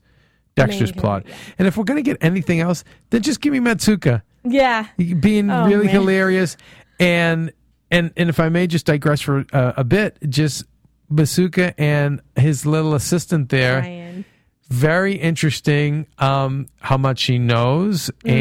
Dexter's 0.56 0.92
plot. 0.92 1.26
And 1.58 1.68
if 1.68 1.78
we're 1.78 1.84
gonna 1.86 2.02
get 2.02 2.18
anything 2.22 2.60
else, 2.60 2.84
then 3.10 3.22
just 3.22 3.42
give 3.42 3.54
me 3.54 3.60
Masuka 3.60 4.22
Yeah. 4.44 4.86
being 4.98 5.50
Oh, 5.50 5.66
really 5.68 5.86
man. 5.86 5.94
hilarious 5.94 6.58
and 7.00 7.52
and 7.90 8.12
and 8.18 8.30
if 8.30 8.40
I 8.40 8.50
may 8.50 8.68
just 8.68 8.86
digress 8.86 9.22
for 9.22 9.46
uh, 9.52 9.74
a 9.78 9.84
bit, 9.84 10.18
just 10.30 10.66
Masuka 11.12 11.74
and 11.78 12.22
his 12.36 12.66
little 12.66 12.94
assistant 12.94 13.50
there, 13.50 13.80
Ryan. 13.82 14.26
very 14.70 15.16
interesting 15.16 16.06
um, 16.20 16.68
how 16.80 16.98
much 16.98 17.20
she 17.20 17.38
knows, 17.40 18.12
Mm, 18.24 18.30
yeah, 18.30 18.34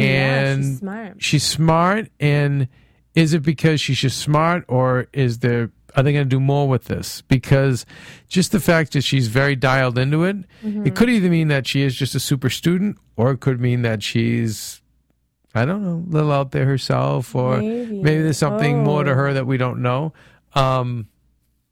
and 0.45 0.63
she's 0.63 0.77
smart. 0.79 1.13
she's 1.23 1.43
smart. 1.43 2.09
And 2.19 2.67
is 3.15 3.33
it 3.33 3.43
because 3.43 3.81
she's 3.81 3.99
just 3.99 4.19
smart, 4.19 4.63
or 4.67 5.07
is 5.13 5.39
there 5.39 5.71
are 5.95 6.03
they 6.03 6.13
going 6.13 6.23
to 6.25 6.29
do 6.29 6.39
more 6.39 6.69
with 6.69 6.85
this? 6.85 7.21
Because 7.23 7.85
just 8.29 8.53
the 8.53 8.61
fact 8.61 8.93
that 8.93 9.01
she's 9.03 9.27
very 9.27 9.55
dialed 9.57 9.97
into 9.97 10.23
it, 10.23 10.37
Mm-hmm. 10.63 10.87
it 10.87 10.95
could 10.95 11.09
either 11.09 11.29
mean 11.29 11.49
that 11.49 11.67
she 11.67 11.81
is 11.81 11.95
just 11.95 12.15
a 12.15 12.19
super 12.19 12.49
student, 12.49 12.97
or 13.17 13.31
it 13.31 13.39
could 13.41 13.59
mean 13.59 13.81
that 13.81 14.01
she's 14.01 14.81
I 15.53 15.65
don't 15.65 15.83
know, 15.83 15.95
a 16.07 16.09
little 16.09 16.31
out 16.31 16.51
there 16.51 16.65
herself, 16.65 17.35
or 17.35 17.57
Maybe. 17.57 18.01
maybe 18.01 18.21
there's 18.23 18.37
something 18.37 18.83
more 18.85 19.03
to 19.03 19.11
Oh. 19.11 19.15
her 19.15 19.33
that 19.33 19.45
we 19.45 19.57
don't 19.57 19.81
know. 19.81 20.13
Um, 20.53 21.07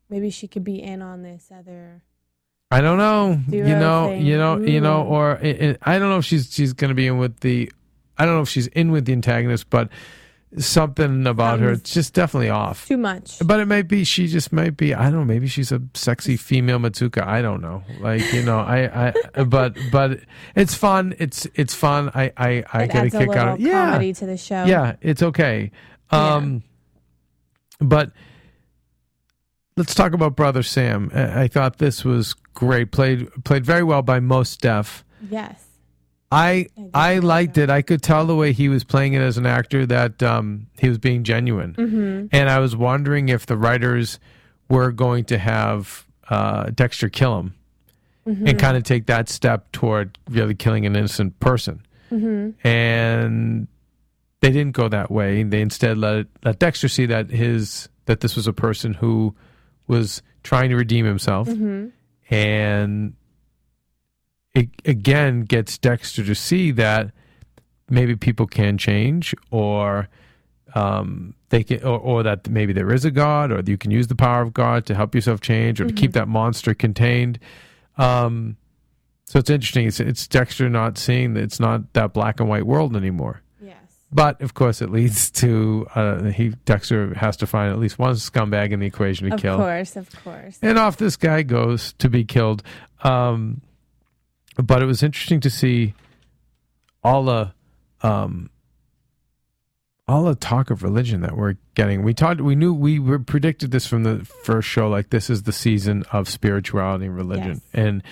Maybe 0.09 0.31
she 0.31 0.47
could 0.49 0.65
be 0.65 0.81
in 0.81 1.01
on 1.01 1.21
this 1.23 1.49
other. 1.57 2.03
I 2.71 2.81
don't 2.81 2.97
know. 2.97 3.39
Do 3.49 3.55
you 3.57 3.63
know, 3.63 4.09
thing. 4.09 4.25
you 4.25 4.37
know, 4.37 4.57
you 4.57 4.81
know, 4.81 5.03
or 5.03 5.35
it, 5.41 5.61
it- 5.61 5.77
I 5.83 5.97
don't 5.97 6.09
know 6.09 6.17
if 6.17 6.25
she's 6.25 6.51
she's 6.53 6.73
going 6.73 6.89
to 6.89 6.95
be 6.95 7.07
in 7.07 7.17
with 7.19 7.39
the. 7.39 7.71
I 8.17 8.25
don't 8.25 8.35
know 8.35 8.41
if 8.41 8.49
she's 8.49 8.67
in 8.67 8.91
with 8.91 9.05
the 9.05 9.13
antagonist, 9.13 9.69
but 9.69 9.87
something 10.57 11.27
about 11.27 11.59
her. 11.59 11.71
It's 11.71 11.93
just 11.93 12.13
definitely 12.13 12.49
off. 12.49 12.87
Too 12.87 12.97
much. 12.97 13.37
But 13.45 13.59
it 13.59 13.65
might 13.67 13.87
be 13.87 14.03
she 14.03 14.27
just 14.27 14.51
might 14.51 14.75
be. 14.77 14.93
I 14.93 15.03
don't 15.03 15.19
know. 15.19 15.25
Maybe 15.25 15.47
she's 15.47 15.71
a 15.71 15.81
sexy 15.93 16.37
female 16.37 16.79
Masuka. 16.79 17.25
I 17.25 17.41
don't 17.41 17.61
know. 17.61 17.83
Like 17.99 18.33
you 18.33 18.43
know, 18.43 18.59
I, 18.59 19.09
I. 19.09 19.13
But 19.45 19.77
but 19.91 20.19
it's 20.55 20.73
fun. 20.73 21.15
It's 21.19 21.47
it's 21.55 21.73
fun. 21.73 22.09
I 22.13 22.31
I 22.35 22.63
I 22.73 22.83
it 22.83 22.91
get 22.91 23.05
a 23.05 23.09
kick 23.09 23.29
out 23.29 23.47
of 23.49 23.59
it. 23.59 23.61
Yeah, 23.61 23.85
comedy 23.85 24.13
to 24.13 24.25
the 24.25 24.37
show. 24.37 24.65
yeah, 24.65 24.95
it's 25.01 25.21
okay. 25.21 25.71
Yeah. 26.11 26.35
Um, 26.35 26.63
but 27.79 28.11
let's 29.77 29.95
talk 29.95 30.13
about 30.13 30.35
Brother 30.35 30.63
Sam. 30.63 31.11
I, 31.13 31.43
I 31.43 31.47
thought 31.47 31.77
this 31.77 32.03
was 32.03 32.33
great. 32.53 32.91
Played 32.91 33.29
played 33.45 33.65
very 33.65 33.83
well 33.83 34.01
by 34.01 34.19
Mos 34.19 34.57
Def. 34.57 35.05
Yes. 35.29 35.68
I 36.31 36.67
I 36.93 37.19
liked 37.19 37.57
it. 37.57 37.69
I 37.69 37.81
could 37.81 38.01
tell 38.03 38.25
the 38.27 38.35
way 38.35 38.53
he 38.53 38.69
was 38.69 38.83
playing 38.83 39.13
it 39.13 39.21
as 39.21 39.37
an 39.37 39.45
actor 39.47 39.85
that 39.87 40.21
um, 40.21 40.67
he 40.79 40.87
was 40.89 40.97
being 40.99 41.23
genuine, 41.23 41.73
Mm-hmm. 41.73 42.27
and 42.31 42.49
I 42.49 42.59
was 42.59 42.75
wondering 42.75 43.29
if 43.29 43.45
the 43.47 43.57
writers 43.57 44.19
were 44.69 44.91
going 44.91 45.25
to 45.25 45.37
have 45.39 46.05
uh, 46.29 46.69
Dexter 46.75 47.09
kill 47.09 47.39
him 47.39 47.53
Mm-hmm. 48.27 48.47
and 48.47 48.59
kind 48.59 48.77
of 48.77 48.83
take 48.83 49.07
that 49.07 49.27
step 49.29 49.71
toward 49.71 50.19
really 50.29 50.53
killing 50.53 50.85
an 50.85 50.95
innocent 50.95 51.39
person, 51.39 51.81
Mm-hmm. 52.11 52.67
and 52.67 53.67
they 54.41 54.51
didn't 54.51 54.73
go 54.73 54.87
that 54.87 55.09
way. 55.09 55.41
They 55.43 55.61
instead 55.61 55.97
let 55.97 56.27
let 56.43 56.59
Dexter 56.59 56.89
see 56.89 57.07
that 57.07 57.31
his 57.31 57.89
that 58.05 58.19
this 58.19 58.35
was 58.35 58.45
a 58.45 58.53
person 58.53 58.93
who 58.93 59.33
was 59.87 60.21
trying 60.43 60.69
to 60.69 60.75
redeem 60.75 61.05
himself, 61.05 61.47
Mm-hmm. 61.47 61.87
and 62.33 63.13
it 64.59 64.69
again 64.85 65.41
gets 65.41 65.77
Dexter 65.77 66.23
to 66.25 66.35
see 66.35 66.71
that 66.71 67.11
maybe 67.89 68.15
people 68.15 68.45
can 68.47 68.77
change, 68.77 69.33
or 69.51 70.07
um, 70.75 71.33
they 71.49 71.63
can, 71.63 71.83
or, 71.83 71.99
or 71.99 72.23
that 72.23 72.49
maybe 72.49 72.73
there 72.73 72.93
is 72.93 73.05
a 73.05 73.11
God, 73.11 73.51
or 73.51 73.61
you 73.65 73.77
can 73.77 73.91
use 73.91 74.07
the 74.07 74.15
power 74.15 74.41
of 74.41 74.53
God 74.53 74.85
to 74.87 74.95
help 74.95 75.15
yourself 75.15 75.41
change, 75.41 75.81
or 75.81 75.85
to 75.87 75.93
keep 75.93 76.13
that 76.13 76.27
monster 76.27 76.73
contained. 76.73 77.39
Um, 77.97 78.57
so 79.25 79.39
it's 79.39 79.49
interesting. 79.49 79.87
It's, 79.87 79.99
it's 79.99 80.27
Dexter 80.27 80.69
not 80.69 80.97
seeing 80.97 81.33
that 81.35 81.43
it's 81.43 81.59
not 81.59 81.93
that 81.93 82.13
black 82.13 82.39
and 82.39 82.49
white 82.49 82.65
world 82.65 82.95
anymore. 82.95 83.41
Yes. 83.61 83.75
But 84.11 84.41
of 84.41 84.53
course, 84.55 84.81
it 84.81 84.89
leads 84.89 85.29
to 85.31 85.85
uh, 85.95 86.23
he 86.25 86.49
Dexter 86.65 87.13
has 87.15 87.37
to 87.37 87.47
find 87.47 87.71
at 87.71 87.77
least 87.79 87.99
one 87.99 88.13
scumbag 88.15 88.71
in 88.71 88.79
the 88.79 88.87
equation 88.87 89.27
to 89.29 89.35
Of 89.35 89.41
kill, 89.41 89.53
Of 89.55 89.59
course. 89.59 89.95
Of 89.95 90.23
course. 90.23 90.57
and 90.61 90.77
off 90.79 90.97
this 90.97 91.15
guy 91.15 91.43
goes 91.43 91.93
to 91.99 92.09
be 92.09 92.23
killed. 92.23 92.63
Um, 93.03 93.61
but 94.63 94.81
it 94.81 94.85
was 94.85 95.03
interesting 95.03 95.39
to 95.41 95.49
see 95.49 95.93
all 97.03 97.23
the 97.23 97.51
um, 98.01 98.49
all 100.07 100.23
the 100.23 100.35
talk 100.35 100.69
of 100.71 100.81
religion 100.83 101.21
that 101.21 101.37
we're 101.37 101.55
getting. 101.75 102.01
We 102.03 102.13
talked, 102.13 102.41
we 102.41 102.55
knew, 102.55 102.73
we 102.73 102.97
were 102.97 103.19
predicted 103.19 103.71
this 103.71 103.85
from 103.85 104.03
the 104.03 104.25
first 104.25 104.67
show. 104.67 104.89
Like 104.89 105.09
this 105.11 105.29
is 105.29 105.43
the 105.43 105.51
season 105.51 106.03
of 106.11 106.27
spirituality 106.27 107.05
and 107.05 107.15
religion, 107.15 107.61
Yes. 107.61 107.61
and 107.73 108.03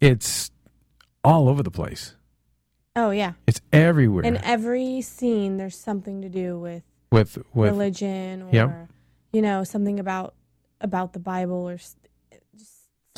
it's 0.00 0.50
all 1.22 1.48
over 1.48 1.62
the 1.62 1.70
place. 1.70 2.14
Oh 2.94 3.10
yeah. 3.10 3.32
It's 3.46 3.60
everywhere 3.72 4.24
In 4.24 4.38
every 4.38 5.02
scene, 5.02 5.58
there's 5.58 5.76
something 5.76 6.22
to 6.22 6.28
do 6.30 6.58
with 6.58 6.82
with 7.12 7.38
with 7.52 7.70
religion 7.70 8.42
or 8.42 8.48
Yep. 8.52 8.88
you 9.32 9.42
know 9.42 9.64
something 9.64 10.00
about 10.00 10.34
about 10.80 11.12
the 11.12 11.18
Bible 11.18 11.68
or 11.68 11.78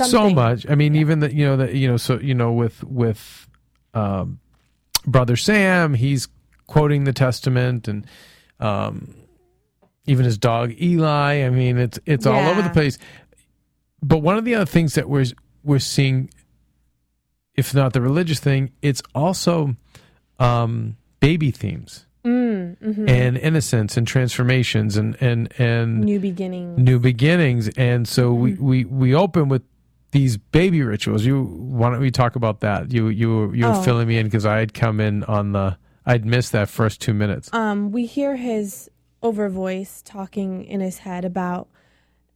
so 0.05 0.29
much. 0.29 0.65
I 0.69 0.75
mean, 0.75 0.95
even 0.95 1.19
the 1.19 1.33
you 1.33 1.45
know 1.45 1.57
that 1.57 1.73
you 1.75 1.87
know 1.87 1.97
so 1.97 2.19
you 2.19 2.33
know 2.33 2.51
with 2.53 2.83
with 2.83 3.47
um, 3.93 4.39
brother 5.05 5.35
Sam, 5.35 5.93
he's 5.93 6.27
quoting 6.67 7.03
the 7.05 7.13
Testament 7.13 7.87
and 7.87 8.05
um, 8.59 9.15
even 10.05 10.25
his 10.25 10.37
dog 10.37 10.73
Eli. 10.81 11.43
I 11.45 11.49
mean, 11.49 11.77
it's 11.77 11.99
it's 12.05 12.25
all 12.25 12.47
over 12.49 12.61
the 12.61 12.69
place. 12.69 12.97
But 14.01 14.19
one 14.19 14.37
of 14.37 14.45
the 14.45 14.55
other 14.55 14.65
things 14.65 14.93
that 14.95 15.09
we're 15.09 15.25
we're 15.63 15.79
seeing, 15.79 16.29
if 17.55 17.73
not 17.73 17.93
the 17.93 18.01
religious 18.01 18.39
thing, 18.39 18.71
it's 18.81 19.01
also 19.13 19.75
um, 20.39 20.95
baby 21.19 21.51
themes 21.51 22.05
Mm, 22.25 22.77
mhm. 22.79 23.09
and 23.09 23.37
innocence 23.37 23.95
and 23.95 24.05
transformations 24.05 24.97
and 24.97 25.15
and 25.21 25.53
and 25.57 26.01
New 26.01 26.19
beginning. 26.19 26.75
new 26.83 26.99
beginnings 26.99 27.69
and 27.77 28.05
so 28.05 28.33
we, 28.33 28.55
we 28.55 28.83
we 28.83 29.15
open 29.15 29.47
with 29.47 29.61
these 30.11 30.37
baby 30.37 30.81
rituals. 30.81 31.25
You 31.25 31.43
why 31.43 31.89
don't 31.91 31.99
we 31.99 32.11
talk 32.11 32.35
about 32.35 32.61
that? 32.61 32.91
You 32.91 33.07
you 33.09 33.29
were 33.35 33.55
you 33.55 33.65
were 33.65 33.71
Oh. 33.75 33.81
filling 33.83 34.07
me 34.07 34.17
in 34.17 34.25
because 34.27 34.45
i 34.45 34.57
had 34.57 34.73
come 34.73 34.99
in 34.99 35.23
on 35.25 35.51
the 35.51 35.77
i'd 36.05 36.25
missed 36.25 36.51
that 36.53 36.69
first 36.69 36.99
two 37.01 37.13
minutes. 37.13 37.53
Um, 37.53 37.91
we 37.91 38.05
hear 38.05 38.35
his 38.35 38.89
over 39.21 39.49
voice 39.49 40.01
talking 40.03 40.63
in 40.63 40.79
his 40.79 40.99
head 40.99 41.25
about, 41.25 41.67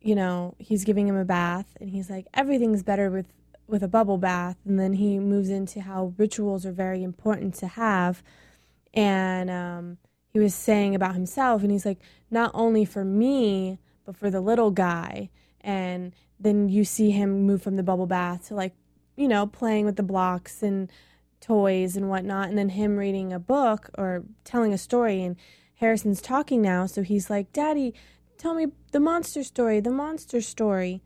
you 0.02 0.16
know, 0.16 0.54
he's 0.60 0.84
giving 0.84 1.08
him 1.08 1.16
a 1.16 1.24
bath, 1.26 1.78
and 1.80 1.90
he's 1.90 2.10
like, 2.10 2.28
everything's 2.34 2.84
better 2.84 3.10
with 3.10 3.26
with 3.68 3.82
a 3.82 3.88
bubble 3.88 4.18
bath, 4.18 4.58
and 4.66 4.78
then 4.80 4.94
he 4.94 5.18
moves 5.20 5.50
into 5.50 5.80
how 5.82 6.14
rituals 6.18 6.66
are 6.66 6.74
very 6.74 7.02
important 7.02 7.56
to 7.56 7.66
have, 7.68 8.22
and 8.94 9.50
um, 9.50 9.98
he 10.34 10.40
was 10.40 10.54
saying 10.54 10.94
about 10.94 11.14
himself, 11.14 11.62
and 11.64 11.72
he's 11.72 11.86
like, 11.86 12.00
not 12.30 12.52
only 12.54 12.84
for 12.86 13.06
me, 13.06 13.80
but 14.06 14.18
for 14.18 14.30
the 14.30 14.42
little 14.42 14.70
guy, 14.72 15.30
and 15.64 16.14
then 16.40 16.70
you 16.70 16.84
see 16.84 17.12
him 17.12 17.44
move 17.44 17.62
from 17.62 17.76
the 17.76 17.84
bubble 17.84 18.08
bath 18.08 18.48
to 18.48 18.56
like, 18.56 18.74
you 19.16 19.28
know, 19.28 19.48
playing 19.48 19.86
with 19.86 19.96
the 19.96 20.04
blocks 20.04 20.62
and 20.62 20.92
toys 21.40 21.96
and 21.96 22.10
whatnot, 22.10 22.50
and 22.50 22.58
then 22.58 22.70
him 22.70 22.98
reading 22.98 23.32
a 23.34 23.40
book 23.40 23.90
or 23.98 24.24
telling 24.44 24.74
a 24.74 24.78
story. 24.78 25.22
And 25.24 25.36
Harrison's 25.76 26.22
talking 26.22 26.62
now, 26.62 26.86
so 26.86 27.02
he's 27.02 27.30
like, 27.30 27.52
Daddy, 27.54 27.94
tell 28.38 28.54
me 28.54 28.68
the 28.92 29.00
monster 29.00 29.44
story, 29.44 29.80
the 29.80 29.92
monster 29.92 30.42
story. 30.42 31.02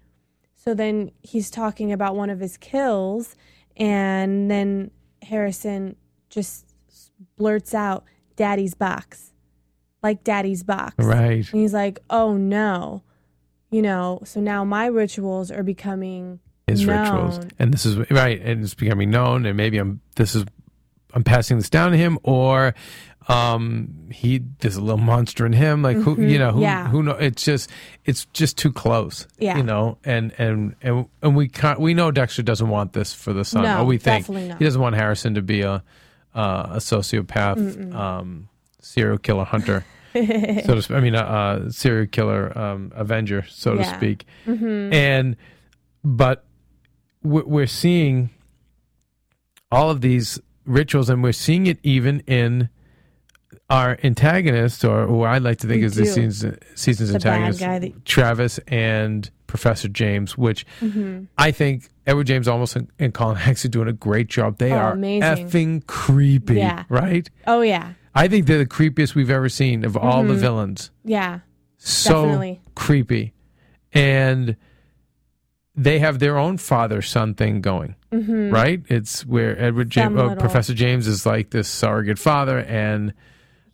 So 0.55 0.73
then 0.73 1.11
he's 1.21 1.49
talking 1.49 1.91
about 1.91 2.15
one 2.15 2.29
of 2.29 2.39
his 2.39 2.57
kills, 2.57 3.35
and 3.75 4.49
then 4.49 4.91
Harrison 5.21 5.95
just 6.29 6.65
blurts 7.35 7.73
out, 7.73 8.03
Daddy's 8.35 8.73
box. 8.73 9.33
Like 10.03 10.23
Daddy's 10.23 10.63
box. 10.63 10.95
right 11.03 11.51
And 11.51 11.61
he's 11.61 11.73
like, 11.73 11.99
oh 12.09 12.37
no. 12.37 13.03
You 13.69 13.81
know, 13.81 14.21
so 14.23 14.39
now 14.39 14.63
my 14.63 14.85
rituals 14.85 15.51
are 15.51 15.63
becoming 15.63 16.39
his 16.67 16.85
rituals 16.85 17.39
and 17.59 17.73
this 17.73 17.85
is 17.85 17.97
right 18.11 18.41
and 18.41 18.61
it's 18.63 18.73
becoming 18.73 19.09
known 19.09 19.45
and 19.45 19.55
maybe 19.55 19.77
i'm 19.77 20.01
this 20.17 20.35
is 20.35 20.43
i'm 21.13 21.23
passing 21.23 21.55
this 21.55 21.69
down 21.69 21.91
to 21.91 21.97
him 21.97 22.19
or 22.23 22.73
um 23.29 24.09
he 24.11 24.41
there's 24.59 24.75
a 24.75 24.81
little 24.81 24.97
monster 24.97 25.45
in 25.45 25.53
him 25.53 25.81
like 25.81 25.95
who 25.95 26.21
you 26.21 26.37
know 26.37 26.51
who 26.51 26.55
Mm-hmm. 26.57 26.61
Yeah. 26.63 26.87
who 26.89 27.03
know 27.03 27.13
it's 27.13 27.41
just 27.43 27.69
it's 28.03 28.25
just 28.33 28.57
too 28.57 28.73
close 28.73 29.27
Yeah. 29.39 29.55
you 29.55 29.63
know 29.63 29.97
and 30.03 30.33
and 30.37 30.75
and, 30.81 31.05
and 31.21 31.37
we 31.37 31.47
can't 31.47 31.79
we 31.79 31.93
know 31.93 32.11
dexter 32.11 32.43
doesn't 32.43 32.67
want 32.67 32.91
this 32.91 33.13
for 33.13 33.31
the 33.31 33.45
son 33.45 33.63
No, 33.63 33.79
or 33.79 33.85
we 33.85 33.97
think 33.97 34.27
he 34.27 34.63
doesn't 34.65 34.81
want 34.81 34.95
harrison 34.95 35.35
to 35.35 35.41
be 35.41 35.61
a 35.61 35.81
uh, 36.35 36.67
a 36.71 36.77
sociopath 36.79 37.93
um 37.95 38.49
serial 38.81 39.17
killer 39.17 39.45
hunter 39.45 39.85
so 40.65 40.75
to 40.75 40.81
speak. 40.81 40.97
I 40.97 40.99
mean, 40.99 41.15
a 41.15 41.19
uh, 41.19 41.69
serial 41.69 42.07
killer 42.07 42.57
um, 42.57 42.91
avenger, 42.95 43.45
so 43.49 43.73
to 43.75 43.79
Yeah. 43.81 43.85
Mm-hmm. 43.85 43.97
speak. 43.97 44.25
And 44.93 45.35
but 46.03 46.45
we're 47.23 47.67
seeing 47.67 48.29
all 49.71 49.89
of 49.89 50.01
these 50.01 50.39
rituals, 50.65 51.09
and 51.09 51.21
we're 51.23 51.31
seeing 51.33 51.67
it 51.67 51.79
even 51.83 52.21
in 52.21 52.69
our 53.69 53.97
antagonists, 54.03 54.83
or 54.83 55.07
who 55.07 55.23
I 55.23 55.39
like 55.39 55.57
to 55.59 55.67
think 55.67 55.81
We 55.81 55.85
is 55.87 55.95
the 55.95 56.05
season's, 56.05 56.57
season's 56.75 57.09
The 57.09 57.15
antagonist, 57.15 57.59
that- 57.59 58.05
Travis 58.05 58.59
and 58.67 59.29
Professor 59.47 59.87
James, 59.89 60.37
which 60.37 60.65
Mm-hmm. 60.81 61.25
I 61.37 61.51
think 61.51 61.89
Edward 62.05 62.27
James 62.27 62.47
Olmos 62.47 62.75
and, 62.77 62.89
and 62.99 63.13
Colin 63.13 63.35
Hanks 63.35 63.65
are 63.65 63.69
doing 63.69 63.87
a 63.89 63.93
great 63.93 64.27
job. 64.29 64.57
They 64.57 64.71
Oh, 64.71 64.77
are 64.77 64.91
amazing. 64.93 65.49
effing 65.49 65.87
creepy, 65.87 66.55
Yeah. 66.55 66.83
right? 66.87 67.29
Oh 67.45 67.61
yeah. 67.61 67.93
I 68.17 68.27
think 68.27 68.47
they're 68.47 68.57
the 68.57 68.65
creepiest 68.65 69.15
we've 69.15 69.29
ever 69.29 69.49
seen 69.49 69.85
of 69.85 69.95
all 69.95 70.23
the 70.23 70.33
villains. 70.33 70.91
Yeah. 71.03 71.39
So 71.77 72.23
Definitely. 72.25 72.61
creepy. 72.75 73.33
And 73.93 74.57
they 75.75 75.99
have 75.99 76.19
their 76.19 76.37
own 76.37 76.57
father 76.57 77.01
son 77.01 77.35
thing 77.35 77.61
going, 77.61 77.95
right? 78.11 78.81
It's 78.87 79.25
where 79.25 79.59
Edward 79.61 79.89
James, 79.91 80.09
Mm-hmm. 80.09 80.17
Uh, 80.19 80.23
little- 80.23 80.37
Professor 80.37 80.73
James 80.73 81.07
is 81.07 81.25
like 81.25 81.51
this 81.51 81.67
surrogate 81.67 82.17
father, 82.17 82.59
and 82.59 83.13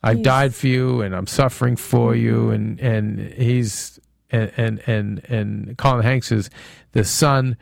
I've 0.04 0.18
He's- 0.18 0.26
died 0.26 0.54
for 0.56 0.68
you, 0.68 1.02
and 1.02 1.16
I'm 1.16 1.28
suffering 1.28 1.78
for 1.78 2.14
you, 2.14 2.50
and 2.52 2.80
and 2.82 3.20
he's 3.34 4.00
and 4.30 4.52
and 4.58 4.82
and, 4.86 5.22
and 5.30 5.78
Colin 5.78 6.04
Hanks 6.04 6.32
is 6.32 6.50
the 6.92 7.06
son. 7.06 7.56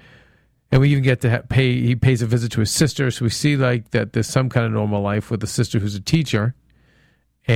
And 0.72 0.80
we 0.82 0.90
even 0.90 1.04
get 1.04 1.20
to 1.22 1.30
ha- 1.30 1.42
pay. 1.50 1.80
He 1.82 1.96
pays 1.96 2.22
a 2.22 2.26
visit 2.26 2.52
to 2.54 2.62
his 2.62 2.72
sister, 2.72 3.12
so 3.12 3.26
we 3.26 3.30
see 3.30 3.56
like 3.58 3.92
that. 3.92 4.14
There's 4.14 4.28
some 4.28 4.50
kind 4.50 4.66
of 4.66 4.72
normal 4.72 5.02
life 5.04 5.30
with 5.30 5.44
a 5.44 5.48
sister 5.48 5.78
who's 5.80 5.94
a 5.96 6.00
teacher, 6.02 6.56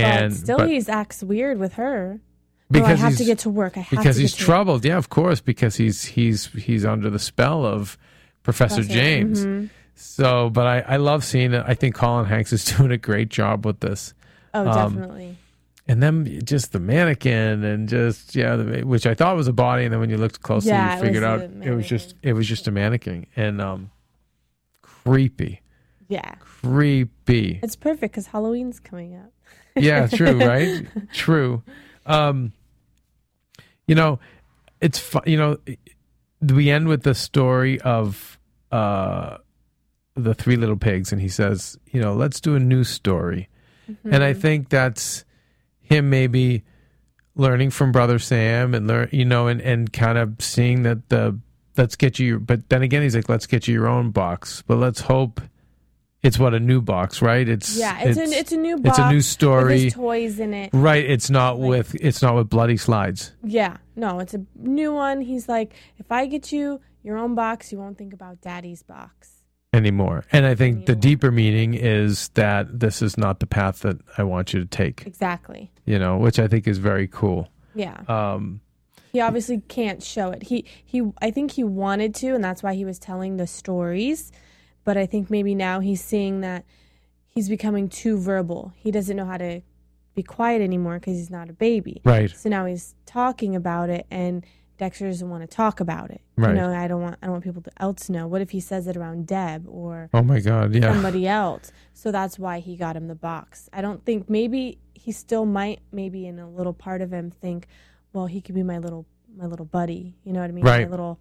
and 0.04 0.32
but 0.34 0.38
still, 0.38 0.58
but- 0.58 0.70
he 0.70 0.84
acts 0.90 1.24
weird 1.24 1.60
with 1.60 1.74
her. 1.74 2.20
because 2.72 2.88
no, 2.88 2.94
I 2.94 3.10
have 3.10 3.18
to 3.18 3.24
get 3.26 3.40
to 3.40 3.50
work. 3.50 3.78
I 3.78 3.82
have 3.82 3.90
because 3.90 4.16
to 4.16 4.22
he's 4.22 4.36
troubled. 4.36 4.84
Yeah, 4.86 4.98
of 4.98 5.10
course, 5.10 5.40
because 5.42 5.76
he's 5.76 6.04
he's 6.06 6.48
he's 6.48 6.86
under 6.86 7.10
the 7.10 7.20
spell 7.20 7.66
of 7.66 7.98
Professor, 8.44 8.76
Professor, 8.78 8.94
James. 8.94 9.46
mhm. 9.46 9.70
So, 9.96 10.50
but 10.50 10.68
I 10.68 10.80
I 10.82 10.98
love 10.98 11.24
seeing 11.24 11.54
it. 11.54 11.64
I 11.66 11.74
think 11.74 11.96
Colin 11.96 12.26
Hanks 12.26 12.52
is 12.54 12.66
doing 12.78 12.92
a 12.92 12.98
great 12.98 13.30
job 13.30 13.66
with 13.66 13.80
this. 13.80 14.14
Oh, 14.54 14.68
Um, 14.68 14.94
definitely. 14.96 15.38
And 15.88 16.02
then 16.02 16.42
just 16.44 16.72
the 16.72 16.80
mannequin 16.80 17.64
and 17.64 17.88
just 17.88 18.36
yeah, 18.36 18.56
the, 18.56 18.82
which 18.84 19.06
I 19.06 19.14
thought 19.14 19.36
was 19.36 19.48
a 19.48 19.54
body, 19.54 19.84
and 19.86 19.94
then 19.94 20.00
when 20.00 20.10
you 20.10 20.18
looked 20.18 20.42
closely, 20.42 20.72
Yeah, 20.72 20.96
you 20.96 21.02
figured 21.04 21.24
out 21.24 21.42
it 21.42 21.76
was 21.76 21.88
just 21.88 22.16
it 22.24 22.34
was 22.34 22.48
just 22.48 22.68
a 22.68 22.72
mannequin 22.72 23.28
and 23.36 23.62
um, 23.62 23.92
creepy, 24.82 25.62
Yeah, 26.08 26.36
creepy. 26.40 27.60
it's 27.64 27.76
perfect 27.76 28.14
because 28.14 28.28
Halloween's 28.28 28.80
coming 28.80 29.16
up. 29.16 29.32
Yeah, 29.76 30.08
true, 30.12 30.40
right? 30.40 30.86
true. 31.14 31.64
Um, 32.06 32.54
you 33.88 33.96
know, 33.96 34.20
it's 34.82 35.00
fu- 35.00 35.20
you 35.26 35.38
know, 35.38 35.58
we 36.42 36.70
end 36.70 36.88
with 36.88 37.04
the 37.04 37.16
story 37.16 37.80
of 37.82 38.40
uh 38.72 39.38
the 40.16 40.34
three 40.34 40.56
little 40.56 40.78
pigs 40.78 41.12
and 41.12 41.22
he 41.22 41.28
says, 41.28 41.78
you 41.92 42.02
know, 42.02 42.14
let's 42.14 42.40
do 42.40 42.56
a 42.56 42.60
new 42.60 42.84
story. 42.84 43.50
And 44.04 44.24
I 44.24 44.34
think 44.34 44.70
that's 44.70 45.26
him 45.82 46.10
maybe 46.10 46.64
learning 47.36 47.70
from 47.70 47.92
brother 47.92 48.18
Sam 48.18 48.74
and 48.74 48.88
learn, 48.88 49.10
you 49.12 49.26
know, 49.26 49.48
and 49.48 49.62
and 49.62 49.92
kind 49.92 50.18
of 50.18 50.36
seeing 50.40 50.84
that 50.84 51.10
the 51.10 51.38
let's 51.78 51.96
get 51.96 52.18
you 52.18 52.40
but 52.40 52.70
then 52.70 52.82
again 52.82 53.02
he's 53.02 53.16
like 53.16 53.28
let's 53.28 53.46
get 53.46 53.68
you 53.68 53.74
your 53.74 53.88
own 53.88 54.12
box, 54.12 54.64
but 54.66 54.78
let's 54.78 55.02
hope 55.02 55.42
it's 56.26 56.40
what 56.40 56.54
a 56.54 56.60
new 56.60 56.82
box, 56.82 57.22
right? 57.22 57.48
It's 57.48 57.78
Yeah, 57.78 58.00
it's, 58.02 58.18
a 58.18 58.24
it's 58.24 58.52
a 58.52 58.58
new 58.58 58.78
box. 58.78 58.98
it's 58.98 59.08
a 59.08 59.12
new 59.12 59.22
story. 59.22 59.92
toys 59.92 60.40
in 60.40 60.54
it. 60.54 60.70
Right, 60.74 61.06
it's 61.06 61.30
not 61.30 61.60
Like- 61.60 61.70
with 61.70 61.96
it's 61.96 62.22
not 62.22 62.36
with 62.36 62.50
bloody 62.50 62.78
slides 62.78 63.34
Yeah, 63.44 63.78
no, 63.96 64.20
it's 64.20 64.34
a 64.34 64.44
new 64.58 64.94
one. 64.94 65.22
He's 65.22 65.48
like, 65.48 65.74
if 65.98 66.12
I 66.12 66.26
get 66.26 66.52
you 66.52 66.82
your 67.04 67.18
own 67.18 67.36
box, 67.36 67.72
you 67.72 67.78
won't 67.78 67.98
think 67.98 68.14
about 68.14 68.42
Daddy's 68.42 68.84
box. 68.84 69.32
anymore. 69.74 70.24
And 70.32 70.46
I 70.46 70.56
think 70.56 70.86
the 70.86 70.96
deeper 70.96 71.32
meaning 71.32 71.74
is 71.74 72.30
that 72.36 72.80
this 72.80 73.02
is 73.02 73.18
not 73.18 73.40
the 73.42 73.46
path 73.46 73.80
that 73.82 73.98
I 74.18 74.24
want 74.24 74.54
you 74.54 74.62
to 74.62 74.66
take, 74.66 75.04
Exactly. 75.06 75.70
you 75.86 76.00
know, 76.00 76.18
which 76.18 76.40
I 76.40 76.48
think 76.48 76.66
is 76.66 76.78
very 76.78 77.08
cool. 77.08 77.50
Yeah. 77.76 77.98
Um 78.08 78.62
he 79.12 79.20
obviously 79.22 79.62
can't 79.68 80.02
show 80.04 80.32
it. 80.32 80.44
He 80.44 80.66
he 80.86 81.02
I 81.22 81.30
think 81.32 81.52
he 81.52 81.64
wanted 81.66 82.16
to 82.16 82.36
and 82.36 82.44
that's 82.44 82.64
why 82.64 82.74
he 82.74 82.86
was 82.86 83.00
telling 83.00 83.36
the 83.38 83.48
stories, 83.48 84.32
but 84.86 84.96
I 84.96 85.06
think 85.06 85.30
maybe 85.30 85.54
now 85.54 85.82
he's 85.82 86.02
seeing 86.02 86.40
that 86.42 86.64
he's 87.26 87.50
becoming 87.50 87.90
too 87.90 88.18
verbal. 88.18 88.72
He 88.78 88.90
doesn't 88.92 89.18
know 89.18 89.26
how 89.26 89.38
to 89.38 89.62
be 90.16 90.24
quiet 90.24 90.62
anymore 90.62 90.98
cuz 91.00 91.16
he's 91.18 91.30
not 91.30 91.50
a 91.50 91.54
baby. 91.54 92.02
right. 92.06 92.32
So 92.32 92.48
now 92.48 92.66
he's 92.66 92.96
talking 93.06 93.54
about 93.56 93.90
it 93.90 94.06
and 94.10 94.46
Dexter 94.78 95.08
doesn't 95.08 95.30
want 95.30 95.42
to 95.42 95.48
talk 95.48 95.80
about 95.80 96.12
it. 96.12 96.22
Right. 96.38 96.50
You 96.50 96.56
know, 96.56 96.74
I 96.74 96.88
don't 96.88 97.02
want 97.02 97.18
I 97.22 97.26
don't 97.26 97.34
want 97.34 97.44
people 97.44 97.62
to 97.64 97.72
else 97.78 98.06
to 98.08 98.12
know. 98.12 98.28
What 98.28 98.42
if 98.42 98.50
he 98.52 98.60
says 98.60 98.88
it 98.88 98.96
around 98.98 99.26
Deb 99.28 99.66
or 99.68 100.10
Oh 100.14 100.22
my 100.22 100.40
god, 100.40 100.74
yeah. 100.76 100.94
somebody 100.94 101.28
else? 101.28 101.72
So 101.94 102.12
that's 102.12 102.38
why 102.38 102.60
he 102.60 102.76
got 102.76 102.96
him 102.96 103.08
the 103.08 103.16
box. 103.16 103.70
I 103.74 103.82
don't 103.82 104.04
think 104.06 104.30
maybe 104.30 104.78
he 104.94 105.12
still 105.12 105.46
might 105.46 105.80
maybe 105.92 106.26
in 106.28 106.40
a 106.40 106.50
little 106.50 106.74
part 106.74 107.02
of 107.02 107.12
him 107.12 107.32
think, 107.32 107.68
well, 108.14 108.28
he 108.28 108.42
could 108.42 108.56
be 108.56 108.64
my 108.64 108.78
little 108.78 109.06
my 109.38 109.46
little 109.46 109.66
buddy. 109.66 110.16
You 110.24 110.34
know 110.34 110.42
what 110.42 110.50
I 110.50 110.54
mean? 110.54 110.66
Right. 110.66 110.86
My 110.86 110.92
little 110.92 111.20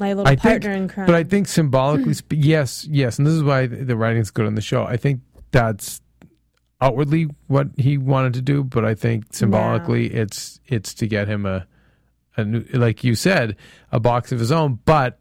my 0.00 0.12
little 0.12 0.26
I 0.26 0.36
think, 0.36 0.62
partner 0.62 0.72
in 0.72 0.88
crime. 0.88 1.06
but 1.06 1.14
I 1.14 1.24
think 1.24 1.48
symbolically, 1.48 2.14
sp- 2.18 2.32
yes, 2.36 2.86
yes, 2.90 3.18
and 3.18 3.26
this 3.26 3.34
is 3.34 3.42
why 3.42 3.66
the 3.66 3.96
writing's 3.96 4.30
good 4.30 4.46
on 4.46 4.54
the 4.54 4.60
show. 4.60 4.84
I 4.84 4.96
think 4.96 5.20
that's 5.50 6.00
outwardly 6.80 7.28
what 7.46 7.68
he 7.76 7.96
wanted 7.98 8.34
to 8.34 8.42
do, 8.42 8.64
but 8.64 8.84
I 8.84 8.94
think 8.94 9.32
symbolically, 9.32 10.12
it's 10.12 10.60
it's 10.66 10.94
to 10.94 11.06
get 11.06 11.28
him 11.28 11.46
a 11.46 11.66
a 12.36 12.44
new, 12.44 12.64
like 12.72 13.04
you 13.04 13.14
said, 13.14 13.56
a 13.90 14.00
box 14.00 14.32
of 14.32 14.38
his 14.38 14.50
own. 14.50 14.80
But 14.84 15.18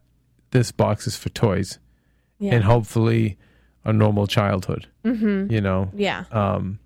this 0.51 0.71
box 0.71 1.07
is 1.07 1.15
for 1.15 1.29
toys, 1.29 1.79
yeah. 2.39 2.55
and 2.55 2.63
hopefully, 2.63 3.37
a 3.83 3.93
normal 3.93 4.27
childhood. 4.27 4.87
Mm-hmm. 5.05 5.51
You 5.51 5.61
know, 5.61 5.91
yeah. 5.93 6.25
um, 6.31 6.79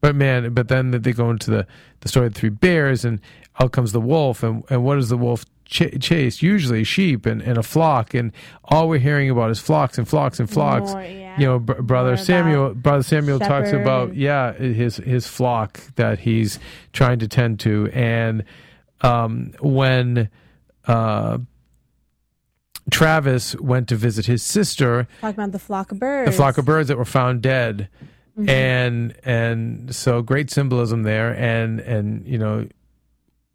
but 0.00 0.14
man, 0.14 0.52
but 0.54 0.68
then 0.68 0.90
they 0.90 1.12
go 1.12 1.30
into 1.30 1.50
the, 1.50 1.66
the 2.00 2.08
story 2.08 2.26
of 2.26 2.34
the 2.34 2.40
three 2.40 2.48
bears, 2.50 3.04
and 3.04 3.20
out 3.60 3.72
comes 3.72 3.92
the 3.92 4.00
wolf, 4.00 4.42
and, 4.42 4.64
and 4.70 4.84
what 4.84 4.96
does 4.96 5.08
the 5.08 5.16
wolf 5.16 5.44
ch- 5.66 6.00
chase? 6.00 6.40
Usually 6.42 6.82
sheep 6.84 7.26
and, 7.26 7.42
and 7.42 7.58
a 7.58 7.62
flock, 7.62 8.14
and 8.14 8.32
all 8.64 8.88
we're 8.88 8.98
hearing 8.98 9.28
about 9.30 9.50
is 9.50 9.58
flocks 9.60 9.98
and 9.98 10.08
flocks 10.08 10.40
and 10.40 10.48
flocks. 10.48 10.92
More, 10.92 11.02
yeah. 11.02 11.38
You 11.38 11.46
know, 11.46 11.58
br- 11.58 11.82
brother 11.82 12.16
Samuel, 12.16 12.74
brother 12.74 13.02
Samuel 13.02 13.38
talks 13.38 13.72
about 13.72 14.16
yeah 14.16 14.52
his 14.54 14.96
his 14.96 15.26
flock 15.26 15.80
that 15.96 16.20
he's 16.20 16.58
trying 16.94 17.18
to 17.18 17.28
tend 17.28 17.60
to, 17.60 17.90
and 17.92 18.42
um, 19.02 19.52
when 19.60 20.30
uh, 20.86 21.38
Travis 22.90 23.56
went 23.56 23.88
to 23.88 23.96
visit 23.96 24.26
his 24.26 24.42
sister, 24.42 25.08
Talking 25.20 25.34
about 25.40 25.52
the 25.52 25.58
flock 25.58 25.90
of 25.92 25.98
birds. 25.98 26.30
the 26.30 26.36
flock 26.36 26.56
of 26.56 26.64
birds 26.64 26.88
that 26.88 26.96
were 26.96 27.04
found 27.04 27.42
dead 27.42 27.88
Mm-hmm. 28.38 28.50
and 28.50 29.16
and 29.24 29.94
so 29.96 30.20
great 30.20 30.50
symbolism 30.50 31.04
there 31.04 31.34
and 31.34 31.80
and 31.80 32.26
you 32.28 32.36
know 32.36 32.68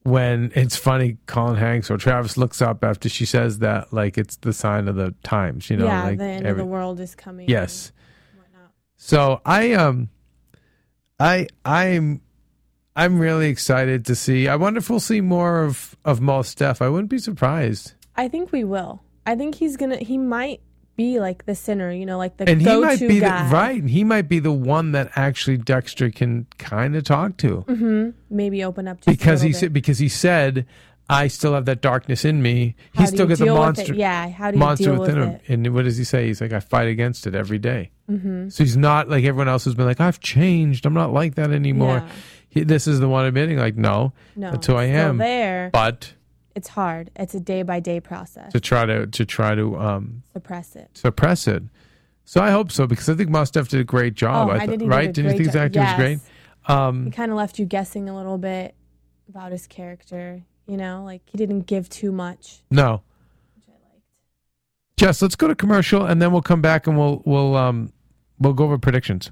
when 0.03 0.51
it's 0.55 0.75
funny 0.75 1.17
colin 1.27 1.55
hanks 1.57 1.91
or 1.91 1.97
travis 1.97 2.35
looks 2.37 2.61
up 2.61 2.83
after 2.83 3.07
she 3.07 3.25
says 3.25 3.59
that 3.59 3.91
like 3.93 4.17
it's 4.17 4.35
the 4.37 4.51
sign 4.53 4.87
of 4.87 4.95
the 4.95 5.13
times 5.23 5.69
you 5.69 5.77
know 5.77 5.85
yeah, 5.85 6.03
like 6.03 6.17
the 6.17 6.23
end 6.23 6.45
every- 6.45 6.61
of 6.61 6.67
the 6.67 6.71
world 6.71 6.99
is 6.99 7.13
coming. 7.15 7.47
yes 7.47 7.91
so 8.97 9.41
i 9.45 9.73
um 9.73 10.09
i 11.19 11.47
i'm 11.65 12.21
i'm 12.95 13.19
really 13.19 13.49
excited 13.49 14.05
to 14.05 14.15
see 14.15 14.47
i 14.47 14.55
wonder 14.55 14.79
if 14.79 14.89
we'll 14.89 14.99
see 14.99 15.21
more 15.21 15.63
of 15.63 15.95
of 16.03 16.19
Mos 16.19 16.53
Def. 16.55 16.81
i 16.81 16.89
wouldn't 16.89 17.09
be 17.09 17.19
surprised 17.19 17.93
I 18.13 18.27
think 18.27 18.51
we 18.51 18.65
will. 18.65 19.01
I 19.25 19.35
think 19.35 19.55
he's 19.55 19.77
gonna. 19.77 19.95
He 19.95 20.17
might 20.17 20.59
be 20.95 21.19
like 21.19 21.45
the 21.45 21.55
sinner. 21.55 21.91
You 21.91 22.05
know, 22.05 22.17
like 22.17 22.37
the 22.37 22.49
and 22.49 22.61
he 22.61 22.75
might 22.77 22.99
be 22.99 23.19
guy. 23.19 23.47
the 23.47 23.53
right 23.53 23.83
he 23.83 24.03
might 24.03 24.27
be 24.27 24.39
the 24.39 24.51
one 24.51 24.91
that 24.91 25.11
actually 25.15 25.57
dexter 25.57 26.09
can 26.09 26.47
kind 26.57 26.95
of 26.95 27.03
talk 27.03 27.37
to 27.37 28.13
Maybe 28.29 28.63
open 28.63 28.87
up 28.87 29.01
to 29.01 29.11
because 29.11 29.41
he 29.41 29.53
said 29.53 29.73
because 29.73 29.99
he 29.99 30.09
said 30.09 30.65
I 31.09 31.27
still 31.27 31.53
have 31.55 31.65
that 31.65 31.81
darkness 31.81 32.23
in 32.23 32.41
me. 32.41 32.75
How 32.95 33.01
He's 33.01 33.09
still 33.09 33.27
got 33.27 33.37
the 33.37 33.47
monster? 33.47 33.93
Yeah, 33.93 34.29
how 34.29 34.51
do 34.51 34.55
you 34.55 34.59
monster 34.59 34.91
deal 34.91 34.99
within 35.01 35.19
with 35.19 35.27
him. 35.27 35.39
it? 35.45 35.49
And 35.49 35.73
what 35.73 35.83
does 35.83 35.97
he 35.97 36.05
say? 36.05 36.27
He's 36.27 36.39
like 36.39 36.53
I 36.53 36.61
fight 36.61 36.87
against 36.87 37.27
it 37.27 37.35
every 37.35 37.59
day. 37.59 37.91
Mm-hmm. 38.09 38.47
So 38.47 38.63
he's 38.63 38.77
not 38.77 39.09
like 39.09 39.25
everyone 39.25 39.49
else 39.49 39.65
who's 39.65 39.75
been 39.75 39.85
like 39.85 39.99
I've 39.99 40.21
changed. 40.21 40.85
I'm 40.85 40.93
not 40.93 41.11
like 41.11 41.35
that 41.35 41.51
anymore. 41.51 41.97
Yeah. 42.05 42.09
He, 42.47 42.63
this 42.63 42.87
is 42.87 42.99
the 42.99 43.09
one 43.09 43.25
admitting 43.25 43.57
like 43.57 43.75
no, 43.75 44.13
No, 44.35 44.51
that's 44.51 44.67
who 44.67 44.75
I 44.75 44.85
am. 44.85 45.17
There, 45.17 45.69
But 45.71 46.13
it's 46.55 46.67
hard. 46.69 47.11
It's 47.15 47.33
a 47.33 47.39
day 47.39 47.63
by 47.63 47.79
day 47.79 47.99
process. 47.99 48.51
to 48.51 48.59
try 48.59 48.85
to 48.85 49.07
to 49.07 49.25
try 49.25 49.55
to 49.55 49.77
um, 49.77 50.23
Suppress 50.33 50.75
it. 50.75 50.89
suppress 50.93 51.47
it. 51.47 51.63
So 52.25 52.41
I 52.41 52.51
hope 52.51 52.71
so 52.71 52.87
because 52.87 53.09
I 53.09 53.15
think 53.15 53.29
Mos 53.29 53.51
Def 53.51 53.67
did 53.67 53.79
a 53.79 53.83
great 53.83 54.13
job. 54.13 54.47
oh, 54.47 54.51
I 54.51 54.55
I 54.55 54.59
thought- 54.59 54.69
did. 54.71 54.81
He 54.81 54.87
right? 54.87 55.11
Did 55.13 55.25
you 55.25 55.31
think 55.31 55.45
his 55.45 55.53
job. 55.53 55.63
acting 55.65 55.81
was 55.83 55.93
great? 55.95 56.19
Um, 56.67 57.05
He 57.05 57.11
kind 57.11 57.31
of 57.31 57.37
left 57.37 57.57
you 57.59 57.65
guessing 57.65 58.07
a 58.09 58.15
little 58.15 58.37
bit 58.37 58.75
about 59.27 59.51
his 59.51 59.65
character. 59.67 60.43
You 60.67 60.77
know, 60.77 61.03
like 61.03 61.21
he 61.25 61.37
didn't 61.37 61.61
give 61.61 61.89
too 61.89 62.11
much. 62.11 62.61
no. 62.69 63.01
Which 63.55 63.65
I 63.67 63.71
liked. 63.71 64.03
Jess, 64.97 65.21
let's 65.21 65.35
go 65.35 65.47
to 65.47 65.55
commercial 65.55 66.05
and 66.05 66.21
then 66.21 66.31
we'll 66.31 66.41
come 66.43 66.61
back 66.61 66.85
and 66.87 66.97
we'll 66.97 67.21
we'll 67.25 67.55
um 67.55 67.91
we'll 68.39 68.53
go 68.53 68.65
over 68.65 68.77
predictions. 68.77 69.31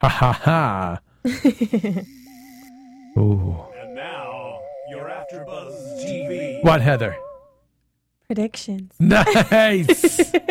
Ha 0.01 0.09
ha 0.09 0.33
ha. 0.33 0.99
Ooh. 3.19 3.70
What, 6.61 6.81
Heather? 6.81 7.15
Predictions. 8.27 8.93
Nice. 8.99 10.31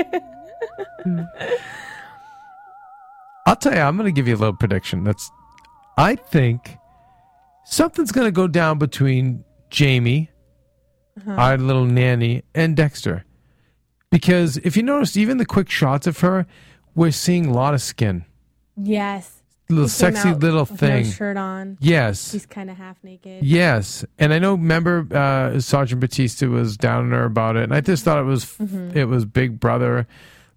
I'll 3.47 3.57
tell 3.57 3.75
you, 3.75 3.81
I'm 3.81 3.97
going 3.97 4.07
to 4.07 4.13
give 4.13 4.29
you 4.29 4.35
a 4.35 4.37
little 4.37 4.55
prediction. 4.55 5.05
That's, 5.05 5.31
I 5.97 6.17
think 6.17 6.77
something's 7.65 8.13
going 8.13 8.27
to 8.27 8.33
go 8.33 8.47
down 8.47 8.79
between 8.79 9.45
Jamie, 9.71 10.31
uh-huh. 11.19 11.33
our 11.33 11.57
little 11.57 11.87
nanny, 11.87 12.43
and 12.55 12.77
Dexter. 12.77 13.25
Because 14.11 14.57
if 14.59 14.77
you 14.77 14.83
notice, 14.83 15.17
even 15.17 15.39
the 15.39 15.47
quick 15.47 15.71
shots 15.71 16.07
of 16.07 16.21
her, 16.21 16.47
we're 16.95 17.13
seeing 17.13 17.47
a 17.47 17.53
lot 17.53 17.75
of 17.75 17.81
skin. 17.81 18.25
Yes. 18.77 19.40
Little 19.71 19.89
sexy 19.89 20.29
out 20.29 20.41
little 20.41 20.61
with 20.61 20.71
no 20.73 20.77
thing. 20.77 21.05
shirt 21.05 21.37
on. 21.37 21.79
Yes. 21.81 22.33
He's 22.33 22.45
kind 22.47 22.71
of 22.71 22.77
half 22.77 22.97
naked. 23.05 23.43
Yes, 23.45 24.05
and 24.19 24.33
I 24.33 24.39
know. 24.39 24.53
Remember, 24.55 25.07
uh, 25.15 25.61
Sergeant 25.61 26.01
Batista 26.01 26.47
was 26.49 26.77
down 26.77 27.05
on 27.07 27.11
her 27.13 27.25
about 27.25 27.57
it, 27.57 27.65
and 27.65 27.75
I 27.75 27.81
just 27.81 28.05
thought 28.05 28.19
it 28.19 28.25
was 28.27 28.45
Mhm. 28.45 28.95
it 28.97 29.05
was 29.07 29.25
Big 29.25 29.61
Brother, 29.61 30.07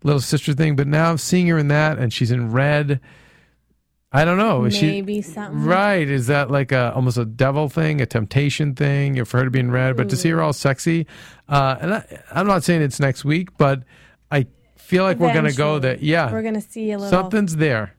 little 0.04 0.20
sister 0.22 0.54
thing. 0.54 0.76
But 0.76 0.88
now 0.88 1.12
I'm 1.12 1.18
seeing 1.18 1.48
her 1.48 1.58
in 1.58 1.68
that, 1.70 1.98
and 2.00 2.12
she's 2.12 2.32
in 2.32 2.52
red. 2.52 3.00
I 4.16 4.26
don't 4.26 4.38
know. 4.38 4.66
Is 4.66 4.80
Maybe 4.80 5.16
she 5.16 5.22
something. 5.24 5.64
right? 5.66 6.08
Is 6.08 6.28
that 6.28 6.52
like 6.52 6.72
a 6.72 6.94
almost 6.94 7.18
a 7.18 7.26
devil 7.26 7.68
thing, 7.68 8.00
a 8.00 8.06
temptation 8.06 8.76
thing? 8.76 9.24
For 9.26 9.40
her 9.40 9.46
to 9.46 9.50
be 9.52 9.60
in 9.60 9.72
red, 9.72 9.98
but 9.98 10.08
to 10.10 10.16
see 10.16 10.30
her 10.30 10.40
all 10.42 10.54
sexy, 10.54 11.08
uh, 11.50 11.78
and 11.82 11.94
I, 11.96 12.22
I'm 12.32 12.46
not 12.46 12.64
saying 12.64 12.84
it's 12.84 13.00
next 13.00 13.26
week, 13.26 13.58
but 13.58 13.82
I 14.32 14.46
feel 14.76 15.04
like 15.04 15.18
we're 15.20 15.34
gonna 15.34 15.52
go 15.52 15.80
that. 15.80 16.04
Yeah, 16.04 16.32
We're 16.32 16.44
gonna 16.44 16.62
see 16.62 16.92
a 16.92 16.98
little. 17.00 17.10
something's 17.10 17.56
there. 17.56 17.96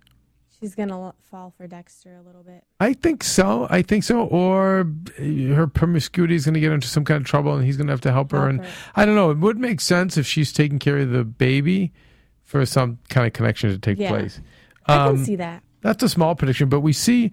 She's 0.61 0.75
gonna 0.75 1.12
fall 1.31 1.53
for 1.57 1.67
Dexter 1.67 2.17
a 2.17 2.23
little 2.23 2.43
bit. 2.43 2.64
I 2.81 2.93
think 2.95 3.23
so. 3.25 3.67
I 3.71 3.83
think 3.83 4.05
so. 4.05 4.21
Or 4.27 4.87
her 5.19 5.67
promiscuity 5.67 6.35
is 6.35 6.45
going 6.45 6.55
to 6.55 6.61
get 6.61 6.73
into 6.73 6.88
some 6.88 7.05
kind 7.05 7.21
of 7.21 7.27
trouble, 7.27 7.55
and 7.55 7.64
he's 7.64 7.77
going 7.77 7.87
to 7.88 7.93
have 7.93 8.01
to 8.03 8.12
help 8.12 8.31
her. 8.33 8.38
Help 8.38 8.51
and 8.51 8.61
her. 8.64 8.71
I 8.97 9.05
don't 9.05 9.14
know. 9.14 9.31
It 9.31 9.38
would 9.38 9.59
make 9.59 9.81
sense 9.81 10.17
if 10.17 10.27
she's 10.27 10.53
taking 10.53 10.79
care 10.79 10.99
of 10.99 11.11
the 11.11 11.25
baby 11.25 11.93
for 12.45 12.64
some 12.67 12.99
kind 13.09 13.27
of 13.27 13.33
connection 13.33 13.71
to 13.71 13.79
take 13.79 13.99
Yeah. 13.99 14.11
place. 14.11 14.40
I 14.87 14.95
Um, 14.97 15.17
can 15.17 15.25
see 15.25 15.37
that. 15.37 15.62
That's 15.83 16.03
a 16.03 16.09
small 16.09 16.35
prediction, 16.35 16.69
but 16.69 16.81
we 16.81 16.93
see 16.93 17.31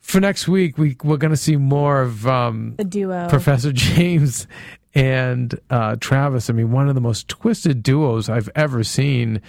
for 0.00 0.20
next 0.20 0.48
week 0.48 0.78
we 0.78 0.96
we're 1.04 1.16
going 1.18 1.30
to 1.32 1.36
see 1.36 1.56
more 1.56 2.00
of 2.02 2.26
um, 2.26 2.74
The 2.76 2.84
duo. 2.84 3.28
Professor 3.28 3.72
James 3.74 4.46
and 4.94 5.58
uh, 5.68 5.96
Travis. 6.00 6.48
I 6.48 6.52
mean, 6.52 6.70
one 6.70 6.88
of 6.88 6.94
the 6.94 7.00
most 7.00 7.28
twisted 7.28 7.82
duos 7.82 8.28
I've 8.30 8.48
ever 8.54 8.82
seen. 8.84 9.40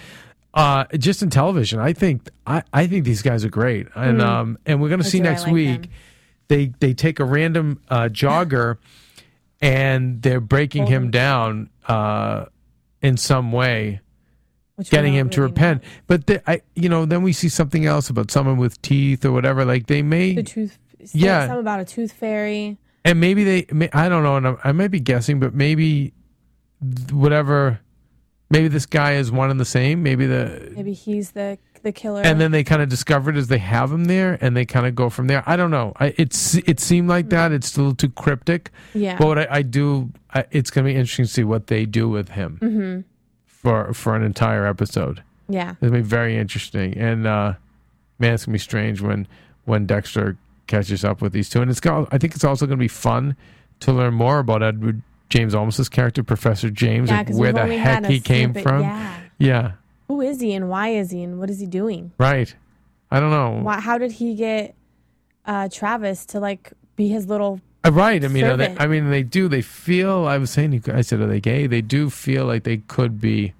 Uh, 0.53 0.83
just 0.97 1.23
in 1.23 1.29
television, 1.29 1.79
I 1.79 1.93
think 1.93 2.29
I, 2.45 2.63
I 2.73 2.85
think 2.87 3.05
these 3.05 3.21
guys 3.21 3.45
are 3.45 3.49
great, 3.49 3.87
and 3.95 4.19
Mm. 4.19 4.25
um, 4.25 4.57
and 4.65 4.81
we're 4.81 4.89
going 4.89 4.99
to 5.01 5.05
I 5.05 5.09
see 5.09 5.19
do, 5.19 5.23
next 5.23 5.43
like 5.43 5.53
week. 5.53 5.81
them. 5.83 5.91
They 6.49 6.65
they 6.79 6.93
take 6.93 7.19
a 7.21 7.25
random 7.25 7.79
uh, 7.89 8.09
jogger, 8.11 8.77
and 9.61 10.21
they're 10.21 10.41
breaking 10.41 10.87
him 10.87 11.09
down 11.11 11.69
uh, 11.87 12.45
in 13.01 13.15
some 13.15 13.51
way, 13.53 14.01
Which 14.75 14.89
getting 14.89 15.13
him 15.13 15.29
to 15.29 15.41
repent. 15.41 15.83
But 16.07 16.27
they, 16.27 16.41
I, 16.45 16.61
you 16.75 16.89
know, 16.89 17.05
then 17.05 17.21
we 17.23 17.31
see 17.31 17.47
something 17.49 17.85
else 17.85 18.09
about 18.09 18.29
someone 18.31 18.57
with 18.57 18.81
teeth 18.81 19.23
or 19.23 19.31
whatever. 19.31 19.63
Like 19.63 19.87
they 19.87 20.01
may, 20.01 20.33
The 20.35 20.43
tooth. 20.43 20.77
Yeah. 21.13 21.47
Something 21.47 21.59
about 21.61 21.79
a 21.79 21.85
tooth 21.85 22.11
fairy. 22.11 22.77
and 23.05 23.19
maybe 23.21 23.43
they, 23.45 23.89
I 23.93 24.09
don't 24.09 24.21
know, 24.23 24.35
and 24.35 24.57
I 24.63 24.71
might 24.73 24.91
be 24.91 24.99
guessing, 24.99 25.39
but 25.39 25.53
maybe 25.55 26.13
whatever, 27.11 27.79
maybe 28.51 28.67
this 28.67 28.85
guy 28.85 29.13
is 29.13 29.31
one 29.31 29.49
and 29.49 29.59
the 29.59 29.65
same. 29.65 30.03
Maybe 30.03 30.25
the, 30.27 30.71
Maybe 30.75 30.93
he's 30.93 31.31
the 31.31 31.57
the 31.83 31.91
killer. 31.91 32.21
and 32.23 32.39
then 32.39 32.51
they 32.51 32.63
kind 32.63 32.81
of 32.83 32.89
discover 32.89 33.31
it 33.31 33.35
as 33.37 33.47
they 33.47 33.57
have 33.57 33.91
him 33.91 34.05
there, 34.05 34.37
and 34.41 34.55
they 34.55 34.65
kind 34.65 34.85
of 34.85 34.93
go 34.93 35.09
from 35.09 35.25
there. 35.27 35.43
I 35.47 35.55
don't 35.55 35.71
know. 35.71 35.93
I, 35.99 36.13
it's 36.17 36.55
it 36.55 36.79
seemed 36.79 37.09
like 37.09 37.29
that. 37.29 37.51
It's 37.51 37.75
a 37.75 37.79
little 37.79 37.95
too 37.95 38.09
cryptic. 38.09 38.69
Yeah. 38.93 39.17
But 39.17 39.27
what 39.27 39.39
I, 39.39 39.47
I 39.49 39.61
do, 39.63 40.11
I, 40.33 40.45
it's 40.51 40.69
going 40.69 40.85
to 40.85 40.91
be 40.93 40.95
interesting 40.95 41.25
to 41.25 41.31
see 41.31 41.43
what 41.43 41.67
they 41.67 41.85
do 41.87 42.07
with 42.07 42.29
him 42.29 42.59
Mhm. 42.61 43.03
for 43.47 43.93
for 43.93 44.15
an 44.15 44.23
entire 44.23 44.67
episode. 44.67 45.23
Yeah. 45.49 45.75
It'll 45.81 45.93
be 45.93 46.01
very 46.01 46.37
interesting, 46.37 46.95
and 46.97 47.25
uh, 47.25 47.53
man, 48.19 48.33
it's 48.35 48.45
gonna 48.45 48.53
be 48.53 48.59
strange 48.59 49.01
when 49.01 49.27
when 49.65 49.85
Dexter 49.87 50.37
catches 50.67 51.03
up 51.03 51.21
with 51.21 51.33
these 51.33 51.49
two. 51.49 51.61
And 51.61 51.69
it's 51.69 51.79
got, 51.81 52.07
I 52.13 52.17
think 52.17 52.33
it's 52.35 52.43
also 52.45 52.65
gonna 52.65 52.77
be 52.77 52.87
fun 52.87 53.35
to 53.81 53.91
learn 53.91 54.13
more 54.13 54.39
about 54.39 54.61
Edward 54.63 55.01
James 55.31 55.55
Olmos's 55.55 55.89
character, 55.89 56.23
Professor 56.23 56.69
James, 56.69 57.09
Yeah, 57.09 57.17
like 57.17 57.33
where 57.33 57.53
the 57.53 57.65
heck 57.65 58.05
he 58.05 58.19
came 58.19 58.51
snippet, 58.51 58.63
from. 58.63 58.81
yeah. 58.81 59.17
yeah, 59.39 59.71
Who 60.07 60.21
is 60.21 60.39
he 60.41 60.53
and 60.53 60.69
why 60.69 60.89
is 60.89 61.09
he 61.11 61.23
and 61.23 61.39
what 61.39 61.49
is 61.49 61.59
he 61.59 61.65
doing? 61.65 62.11
right. 62.19 62.53
I 63.13 63.19
don't 63.19 63.31
know. 63.31 63.61
Why, 63.63 63.79
how 63.81 63.97
did 63.97 64.11
he 64.13 64.35
get 64.35 64.73
uh, 65.45 65.67
Travis 65.69 66.25
to 66.27 66.39
like 66.39 66.71
be 66.95 67.07
his 67.09 67.27
little? 67.27 67.59
Uh, 67.83 67.91
Right. 67.91 68.23
I 68.23 68.27
mean, 68.29 68.45
are 68.45 68.55
they. 68.55 68.73
I 68.79 68.87
mean, 68.87 69.09
they 69.09 69.23
do. 69.23 69.47
They 69.49 69.61
feel. 69.61 70.25
I 70.27 70.37
was 70.37 70.49
saying. 70.51 70.83
I 70.93 71.01
said, 71.01 71.19
are 71.19 71.27
they 71.27 71.41
gay? 71.41 71.67
They 71.67 71.81
do 71.81 72.09
feel 72.09 72.45
like 72.45 72.63
they 72.63 72.77
could 72.77 73.19
be 73.19 73.53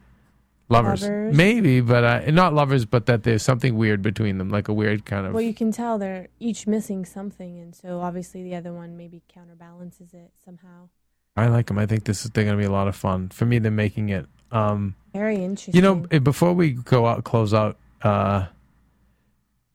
lovers, 0.69 1.01
Lovers. 1.01 1.35
maybe, 1.35 1.81
but 1.81 2.03
uh, 2.05 2.31
not 2.31 2.53
lovers. 2.53 2.85
But 2.85 3.07
that 3.07 3.23
there's 3.23 3.43
something 3.43 3.75
weird 3.75 4.01
between 4.01 4.37
them, 4.37 4.49
like 4.49 4.69
a 4.69 4.73
weird 4.73 5.03
kind 5.05 5.27
of. 5.27 5.33
Well, 5.33 5.41
you 5.41 5.53
can 5.53 5.71
tell 5.73 5.97
they're 5.97 6.27
each 6.39 6.65
missing 6.65 7.03
something, 7.03 7.59
and 7.59 7.75
so 7.75 7.99
obviously 7.99 8.43
the 8.43 8.55
other 8.55 8.71
one 8.71 8.95
maybe 8.95 9.21
counterbalances 9.27 10.13
it 10.13 10.31
somehow. 10.45 10.87
I 11.37 11.47
like 11.47 11.67
them. 11.67 11.77
I 11.79 11.85
think 11.85 12.03
this 12.03 12.25
is 12.25 12.31
they're 12.31 12.43
going 12.43 12.57
to 12.57 12.61
be 12.61 12.67
a 12.67 12.71
lot 12.71 12.87
of 12.87 12.95
fun. 12.95 13.29
For 13.29 13.45
me, 13.45 13.59
they're 13.59 13.71
making 13.71 14.09
it. 14.09 14.25
Um, 14.51 14.95
Very 15.13 15.37
interesting. 15.43 15.75
you 15.75 15.81
know, 15.81 16.05
eh, 16.11 16.19
before 16.19 16.53
we 16.53 16.71
go 16.71 17.05
out, 17.07 17.23
close 17.23 17.53
out. 17.53 17.77
Uh, 18.01 18.47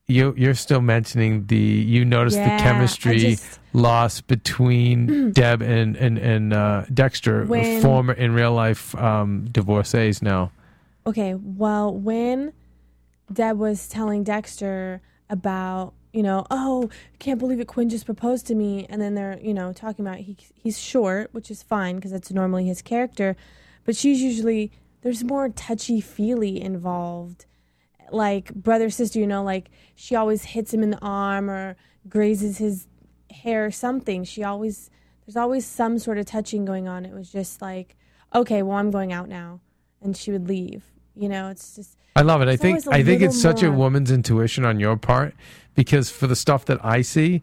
you 0.09 0.35
you're 0.37 0.55
still 0.55 0.81
mentioning 0.83 1.47
the 1.47 1.57
you 1.57 2.05
noticed 2.05 2.37
Yeah, 2.37 2.57
the 2.57 2.62
chemistry 2.62 3.19
just- 3.19 3.59
loss 3.73 4.21
between 4.21 5.33
Deb 5.33 5.62
and 5.62 5.97
and 5.97 6.19
and 6.19 6.53
uh, 6.53 6.85
Dexter, 6.92 7.45
When- 7.45 7.81
former 7.83 8.12
in 8.12 8.33
real 8.33 8.53
life 8.53 8.95
um, 8.97 9.49
divorcees 9.51 10.23
now. 10.23 10.53
Okay, 11.07 11.35
well, 11.35 11.92
when 11.95 12.53
Deb 13.33 13.59
was 13.59 13.88
telling 13.88 14.23
Dexter 14.25 15.01
about, 15.31 15.92
you 16.17 16.23
know, 16.23 16.47
oh, 16.51 16.89
can't 17.19 17.39
believe 17.39 17.61
it, 17.61 17.69
Quinn 17.69 17.91
just 17.91 18.07
proposed 18.07 18.47
to 18.47 18.55
me, 18.55 18.87
and 18.89 19.03
then 19.03 19.15
they're, 19.15 19.39
you 19.43 19.53
know, 19.53 19.75
talking 19.75 20.03
about 20.03 20.17
he 20.17 20.35
he's 20.55 20.79
short, 20.79 21.29
which 21.35 21.51
is 21.51 21.63
fine 21.63 21.97
because 21.97 22.11
that's 22.11 22.33
normally 22.33 22.65
his 22.65 22.81
character, 22.81 23.37
but 23.85 23.95
she's 23.95 24.23
usually 24.23 24.73
there's 25.03 25.23
more 25.23 25.51
touchy 25.51 26.01
feely 26.01 26.59
involved, 26.59 27.45
like 28.11 28.55
brother 28.55 28.89
sister, 28.89 29.19
you 29.19 29.27
know, 29.27 29.43
like 29.43 29.69
she 29.95 30.17
always 30.17 30.45
hits 30.45 30.73
him 30.73 30.83
in 30.83 30.91
the 30.91 30.99
arm 31.03 31.51
or 31.51 31.77
grazes 32.09 32.57
his 32.57 32.87
hair 33.31 33.67
or 33.67 33.71
something. 33.71 34.25
She 34.25 34.43
always 34.43 34.91
there's 35.27 35.37
always 35.37 35.67
some 35.67 35.99
sort 35.99 36.17
of 36.17 36.25
touching 36.25 36.65
going 36.65 36.89
on. 36.89 37.05
It 37.05 37.13
was 37.13 37.31
just 37.31 37.61
like, 37.61 37.95
okay, 38.35 38.63
well, 38.63 38.79
I'm 38.79 38.91
going 38.91 39.13
out 39.13 39.29
now, 39.29 39.61
and 40.01 40.17
she 40.17 40.33
would 40.33 40.49
leave. 40.49 40.96
You 41.17 41.29
know, 41.29 41.49
it's 41.49 41.75
just 41.77 41.97
I 42.15 42.23
love 42.23 42.43
it. 42.43 42.49
I 42.49 42.57
think 42.57 42.87
I 42.89 43.03
think 43.03 43.23
it's 43.23 43.41
such 43.41 43.63
a 43.63 43.71
woman's 43.73 44.11
intuition 44.11 44.65
on 44.65 44.79
your 44.81 44.97
part 44.97 45.35
because 45.75 46.11
for 46.11 46.27
the 46.27 46.37
stuff 46.37 46.65
that 46.67 46.85
I 46.85 47.03
see, 47.03 47.43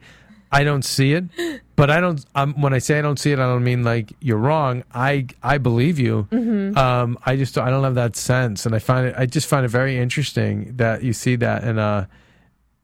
I 0.52 0.64
don't 0.64 0.84
see 0.86 1.14
it. 1.14 1.26
But 1.76 1.90
I 1.90 2.00
don't. 2.00 2.24
Um, 2.36 2.54
when 2.62 2.72
I 2.72 2.78
say 2.78 3.00
I 3.00 3.02
don't 3.02 3.18
see 3.18 3.32
it, 3.32 3.40
I 3.40 3.48
don't 3.48 3.64
mean 3.64 3.84
like 3.84 4.14
you're 4.22 4.38
wrong. 4.38 4.84
I 4.94 5.26
I 5.42 5.58
believe 5.58 5.98
you. 5.98 6.28
Mhm. 6.32 6.78
Um, 6.78 7.18
I 7.26 7.36
just 7.36 7.58
I 7.58 7.72
don't 7.72 7.84
have 7.84 7.96
that 7.96 8.16
sense, 8.16 8.68
and 8.68 8.76
I 8.76 8.80
find 8.80 9.08
it. 9.08 9.16
I 9.18 9.26
just 9.26 9.48
find 9.48 9.66
it 9.66 9.70
very 9.70 9.98
interesting 9.98 10.76
that 10.78 11.02
you 11.02 11.14
see 11.14 11.36
that, 11.38 11.64
and 11.64 11.80
uh, 11.80 12.06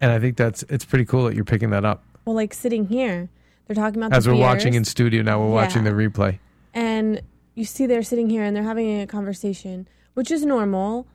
and 0.01 0.11
I 0.11 0.17
think 0.17 0.37
that's 0.37 0.63
it's 0.69 0.85
pretty 0.85 1.05
cool 1.05 1.25
that 1.25 1.35
you're 1.35 1.45
picking 1.45 1.69
that 1.69 1.85
up 1.85 2.03
well, 2.25 2.35
like 2.35 2.51
sitting 2.51 2.87
here, 2.87 3.29
they're 3.67 3.75
talking 3.75 4.01
about 4.01 4.17
as 4.17 4.27
we're 4.27 4.33
watching 4.33 4.73
in 4.73 4.85
studio 4.85 5.21
now. 5.21 5.39
We're 5.39 5.51
watching 5.53 5.83
the 5.83 5.91
replay. 5.91 6.39
and 6.73 7.21
you 7.53 7.63
see 7.63 7.85
they're 7.85 8.01
sitting 8.01 8.27
here 8.27 8.43
and 8.43 8.55
they're 8.55 8.63
having 8.63 9.01
a 9.01 9.05
conversation, 9.05 9.87
which 10.19 10.31
is 10.31 10.43
normal, 10.43 11.07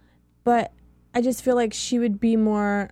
but 0.45 0.73
I 1.15 1.21
just 1.21 1.45
feel 1.45 1.55
like 1.57 1.75
she 1.75 1.99
would 1.99 2.19
be 2.19 2.37
more. 2.37 2.89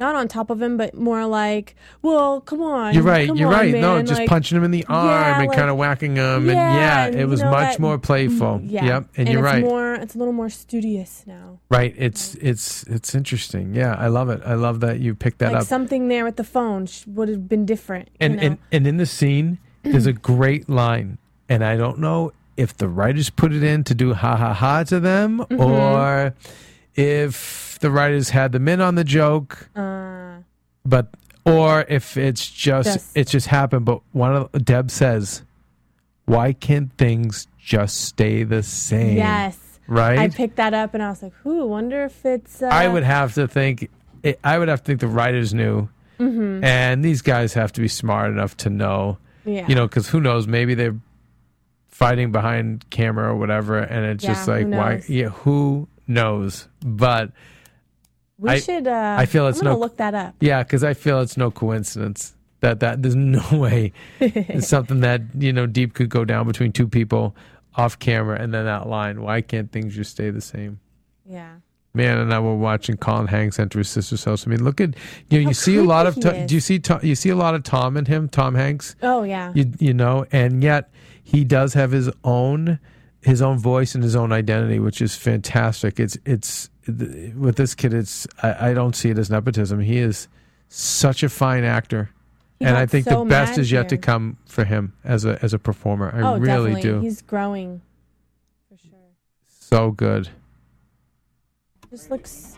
Not 0.00 0.16
on 0.16 0.26
top 0.26 0.50
of 0.50 0.60
him, 0.60 0.76
but 0.76 0.96
more 0.96 1.24
like, 1.24 1.76
well, 2.02 2.40
come 2.40 2.60
on. 2.60 2.92
You're 2.94 3.04
right. 3.04 3.28
come 3.28 3.36
You're 3.36 3.46
on, 3.46 3.54
right. 3.54 3.72
no, 3.72 3.94
man," 3.94 4.06
just 4.06 4.18
like- 4.18 4.28
punching 4.28 4.58
him 4.58 4.64
in 4.64 4.72
the 4.72 4.84
arm 4.86 5.06
Yeah, 5.08 5.38
and 5.38 5.46
like- 5.48 5.56
kind 5.56 5.70
of 5.70 5.76
whacking 5.76 6.16
him, 6.16 6.24
and 6.24 6.46
Yeah, 6.46 6.74
yeah, 6.74 7.06
and 7.06 7.14
it 7.14 7.18
you 7.20 7.28
was 7.28 7.40
know 7.42 7.52
much 7.52 7.74
that- 7.74 7.80
more 7.80 7.96
playful. 7.96 8.58
Mm, 8.58 8.72
yeah. 8.72 8.84
Yep, 8.86 9.08
and, 9.16 9.28
you're 9.28 9.46
it's 9.46 9.52
right. 9.52 9.62
More, 9.62 9.94
it's 9.94 10.16
a 10.16 10.18
little 10.18 10.32
more 10.34 10.48
studious 10.48 11.22
now. 11.28 11.60
Right. 11.70 11.94
It's 11.96 12.34
it's 12.40 12.82
it's 12.94 13.14
interesting. 13.14 13.72
Yeah, 13.76 13.94
I 13.96 14.08
love 14.08 14.28
it. 14.30 14.42
I 14.44 14.54
love 14.54 14.80
that 14.80 14.98
you 14.98 15.14
picked 15.14 15.38
that 15.38 15.54
up. 15.54 15.62
something 15.62 16.08
there 16.08 16.24
with 16.24 16.34
the 16.34 16.44
phone 16.44 16.88
would 17.06 17.28
have 17.28 17.48
been 17.48 17.64
different. 17.64 18.08
you 18.08 18.16
and, 18.26 18.36
know? 18.36 18.42
and 18.42 18.58
and 18.72 18.86
in 18.88 18.96
the 18.96 19.06
scene, 19.06 19.58
there's 19.84 20.06
a 20.06 20.12
great 20.32 20.68
line, 20.68 21.18
and 21.48 21.64
I 21.64 21.76
don't 21.76 22.00
know 22.00 22.32
if 22.56 22.76
the 22.76 22.88
writers 22.88 23.30
put 23.30 23.52
it 23.52 23.62
in 23.62 23.84
to 23.84 23.94
do 23.94 24.14
ha 24.14 24.36
ha 24.36 24.52
ha 24.54 24.82
to 24.84 25.00
them, 25.00 25.44
Mhm. 25.50 25.58
or 25.60 26.34
if 26.94 27.78
the 27.80 27.90
writers 27.90 28.30
had 28.30 28.52
them 28.52 28.68
in 28.68 28.80
on 28.80 28.94
the 28.94 29.04
joke. 29.04 29.68
Uh, 29.76 30.38
But 30.86 31.08
or 31.46 31.84
if 31.88 32.16
it's 32.16 32.48
just, 32.50 33.10
it's 33.16 33.30
just 33.32 33.46
happened. 33.48 33.84
But 33.86 34.00
one 34.12 34.34
of 34.34 34.52
Deb 34.64 34.90
says, 34.90 35.42
"Why 36.26 36.52
can't 36.52 36.92
things 36.98 37.46
just 37.58 38.02
stay 38.04 38.42
the 38.44 38.62
same?" 38.62 39.16
Yes. 39.16 39.58
right. 39.86 40.18
I 40.18 40.28
picked 40.28 40.56
that 40.56 40.72
up 40.74 40.94
and 40.94 41.02
I 41.02 41.08
was 41.10 41.22
like, 41.22 41.32
"Who? 41.42 41.66
Wonder 41.66 42.04
if 42.04 42.24
it's." 42.24 42.62
Uh, 42.62 42.66
I 42.66 42.88
would 42.88 43.02
have 43.02 43.34
to 43.34 43.46
think. 43.48 43.88
It, 44.22 44.38
I 44.44 44.58
would 44.58 44.68
have 44.68 44.80
to 44.82 44.86
think 44.86 45.00
the 45.00 45.06
writers 45.08 45.52
knew, 45.52 45.88
Mhm. 46.18 46.62
and 46.64 47.04
these 47.04 47.20
guys 47.22 47.52
have 47.54 47.72
to 47.72 47.80
be 47.82 47.88
smart 47.88 48.30
enough 48.30 48.56
to 48.58 48.70
know. 48.70 49.18
Yeah. 49.44 49.66
You 49.68 49.74
know, 49.74 49.86
because 49.86 50.08
who 50.08 50.20
knows? 50.20 50.46
Maybe 50.46 50.74
they're 50.74 50.96
fighting 51.94 52.32
behind 52.32 52.84
camera 52.90 53.28
or 53.32 53.36
whatever, 53.36 53.78
and 53.78 54.04
it's 54.04 54.24
just 54.24 54.48
like, 54.48 54.66
why? 54.66 55.00
Yeah, 55.08 55.28
who 55.28 55.86
knows? 56.08 56.66
But 56.84 57.30
We 58.36 58.50
I- 58.50 58.58
should. 58.58 58.88
Uh, 58.88 59.16
I 59.16 59.26
feel 59.26 59.46
it's 59.46 59.62
no- 59.62 59.78
look 59.78 59.96
that 59.98 60.12
up. 60.14 60.34
yeah, 60.40 60.64
because 60.64 60.82
I 60.82 60.94
feel 60.94 61.20
it's 61.20 61.36
no 61.36 61.50
coincidence 61.52 62.34
that 62.60 62.80
that 62.80 63.00
there's 63.02 63.14
no 63.38 63.44
way 63.52 63.92
it's 64.20 64.66
something 64.66 65.00
that 65.00 65.22
you 65.38 65.52
know 65.52 65.66
deep 65.66 65.94
could 65.94 66.08
go 66.08 66.24
down 66.24 66.46
between 66.48 66.72
two 66.72 66.88
people 66.88 67.36
off 67.76 67.96
camera, 68.00 68.40
and 68.40 68.52
then 68.52 68.64
that 68.64 68.88
line. 68.88 69.22
Why 69.22 69.40
can't 69.40 69.70
things 69.70 69.94
just 69.94 70.10
stay 70.10 70.30
the 70.30 70.40
same? 70.40 70.80
Yeah. 71.24 71.54
Man 71.96 72.18
and 72.18 72.34
I 72.34 72.40
were 72.40 72.56
watching 72.56 72.96
Colin 72.96 73.28
Hanks 73.28 73.60
enter 73.60 73.78
his 73.78 73.88
sister's 73.88 74.24
house. 74.24 74.48
I 74.48 74.50
mean, 74.50 74.64
look 74.64 74.80
at 74.80 74.96
you 75.30 75.40
know 75.40 75.48
you 75.48 75.54
see 75.54 75.76
a 75.76 75.84
lot 75.84 76.08
of 76.08 76.18
Tom, 76.20 76.44
do 76.46 76.54
you 76.56 76.60
see 76.60 76.80
Tom, 76.80 76.98
you 77.04 77.14
see 77.14 77.28
a 77.30 77.36
lot 77.36 77.54
of 77.54 77.62
Tom 77.62 77.96
in 77.96 78.04
him, 78.06 78.28
Tom 78.28 78.56
Hanks. 78.56 78.96
Oh 79.00 79.22
yeah. 79.22 79.52
You 79.54 79.70
you 79.78 79.94
know, 79.94 80.26
and 80.32 80.60
yet 80.60 80.90
he 81.24 81.42
does 81.42 81.74
have 81.74 81.90
his 81.90 82.10
own 82.22 82.78
his 83.22 83.40
own 83.40 83.58
voice 83.58 83.94
and 83.94 84.04
his 84.04 84.14
own 84.14 84.32
identity, 84.32 84.78
which 84.78 85.00
is 85.00 85.16
fantastic. 85.16 85.98
It's 85.98 86.16
it's 86.26 86.70
with 86.86 87.56
this 87.56 87.74
kid. 87.74 87.94
It's 87.94 88.26
I, 88.42 88.70
I 88.70 88.74
don't 88.74 88.94
see 88.94 89.10
it 89.10 89.18
as 89.18 89.30
nepotism. 89.30 89.80
He 89.80 89.98
is 89.98 90.28
such 90.68 91.22
a 91.22 91.28
fine 91.28 91.64
actor, 91.64 92.10
He 92.58 92.66
and 92.66 92.76
I 92.76 92.86
think 92.86 93.06
so 93.06 93.20
the 93.20 93.30
best 93.30 93.58
is 93.58 93.72
yet 93.72 93.88
to 93.88 93.96
come 93.96 94.36
for 94.46 94.64
him 94.64 94.92
as 95.02 95.24
a 95.24 95.38
as 95.42 95.54
a 95.54 95.58
performer. 95.58 96.12
I 96.14 96.20
oh, 96.20 96.38
really 96.38 96.74
definitely. 96.74 96.82
do. 96.82 97.00
He's 97.00 97.22
growing. 97.22 97.80
For 98.68 98.76
sure. 98.76 98.98
so 99.48 99.90
good. 99.90 100.28
Just 101.90 102.10
looks. 102.10 102.56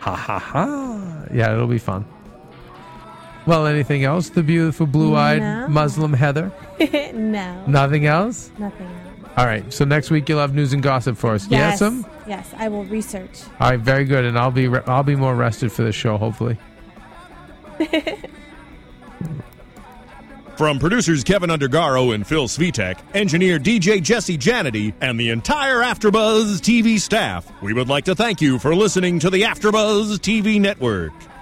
Ha 0.00 0.14
ha 0.14 0.38
ha. 0.38 1.24
Yeah, 1.34 1.52
it'll 1.52 1.66
be 1.66 1.78
fun. 1.78 2.04
Well, 3.48 3.66
anything 3.66 4.04
else? 4.04 4.28
The 4.28 4.42
beautiful 4.42 4.84
blue 4.86 5.16
eyed 5.16 5.40
No. 5.40 5.68
Muslim 5.68 6.12
Heather? 6.12 6.52
no. 7.14 7.64
Nothing 7.66 8.04
else? 8.04 8.50
Nothing. 8.58 8.86
else. 8.86 9.30
All 9.38 9.46
right. 9.46 9.72
So 9.72 9.86
next 9.86 10.10
week 10.10 10.28
you'll 10.28 10.38
have 10.40 10.54
news 10.54 10.74
and 10.74 10.82
gossip 10.82 11.16
for 11.16 11.30
us. 11.32 11.44
Yes. 11.48 11.50
Yes. 11.50 11.78
Some? 11.78 12.06
Yes. 12.26 12.52
I 12.58 12.68
will 12.68 12.84
research. 12.84 13.40
All 13.58 13.70
right. 13.70 13.80
Very 13.80 14.04
good. 14.04 14.26
And 14.26 14.38
I'll 14.38 14.50
be 14.50 14.68
re- 14.68 14.82
I'll 14.86 15.02
be 15.02 15.16
more 15.16 15.34
rested 15.34 15.72
for 15.72 15.82
the 15.82 15.92
show. 15.92 16.18
Hopefully. 16.18 16.58
From 20.58 20.78
producers 20.78 21.24
Keven 21.24 21.48
Undergaro 21.48 22.14
and 22.14 22.26
Phil 22.26 22.48
Svitek, 22.48 22.98
engineer 23.14 23.58
DJ 23.58 24.02
Jesse 24.02 24.36
Janity, 24.36 24.92
and 25.00 25.18
the 25.18 25.30
entire 25.30 25.78
AfterBuzz 25.78 26.56
TV 26.60 26.98
staff, 27.00 27.50
we 27.62 27.72
would 27.72 27.88
like 27.88 28.04
to 28.06 28.14
thank 28.14 28.42
you 28.42 28.58
for 28.58 28.74
listening 28.74 29.20
to 29.20 29.30
the 29.30 29.42
AfterBuzz 29.42 30.18
TV 30.18 30.60
network. 30.60 31.12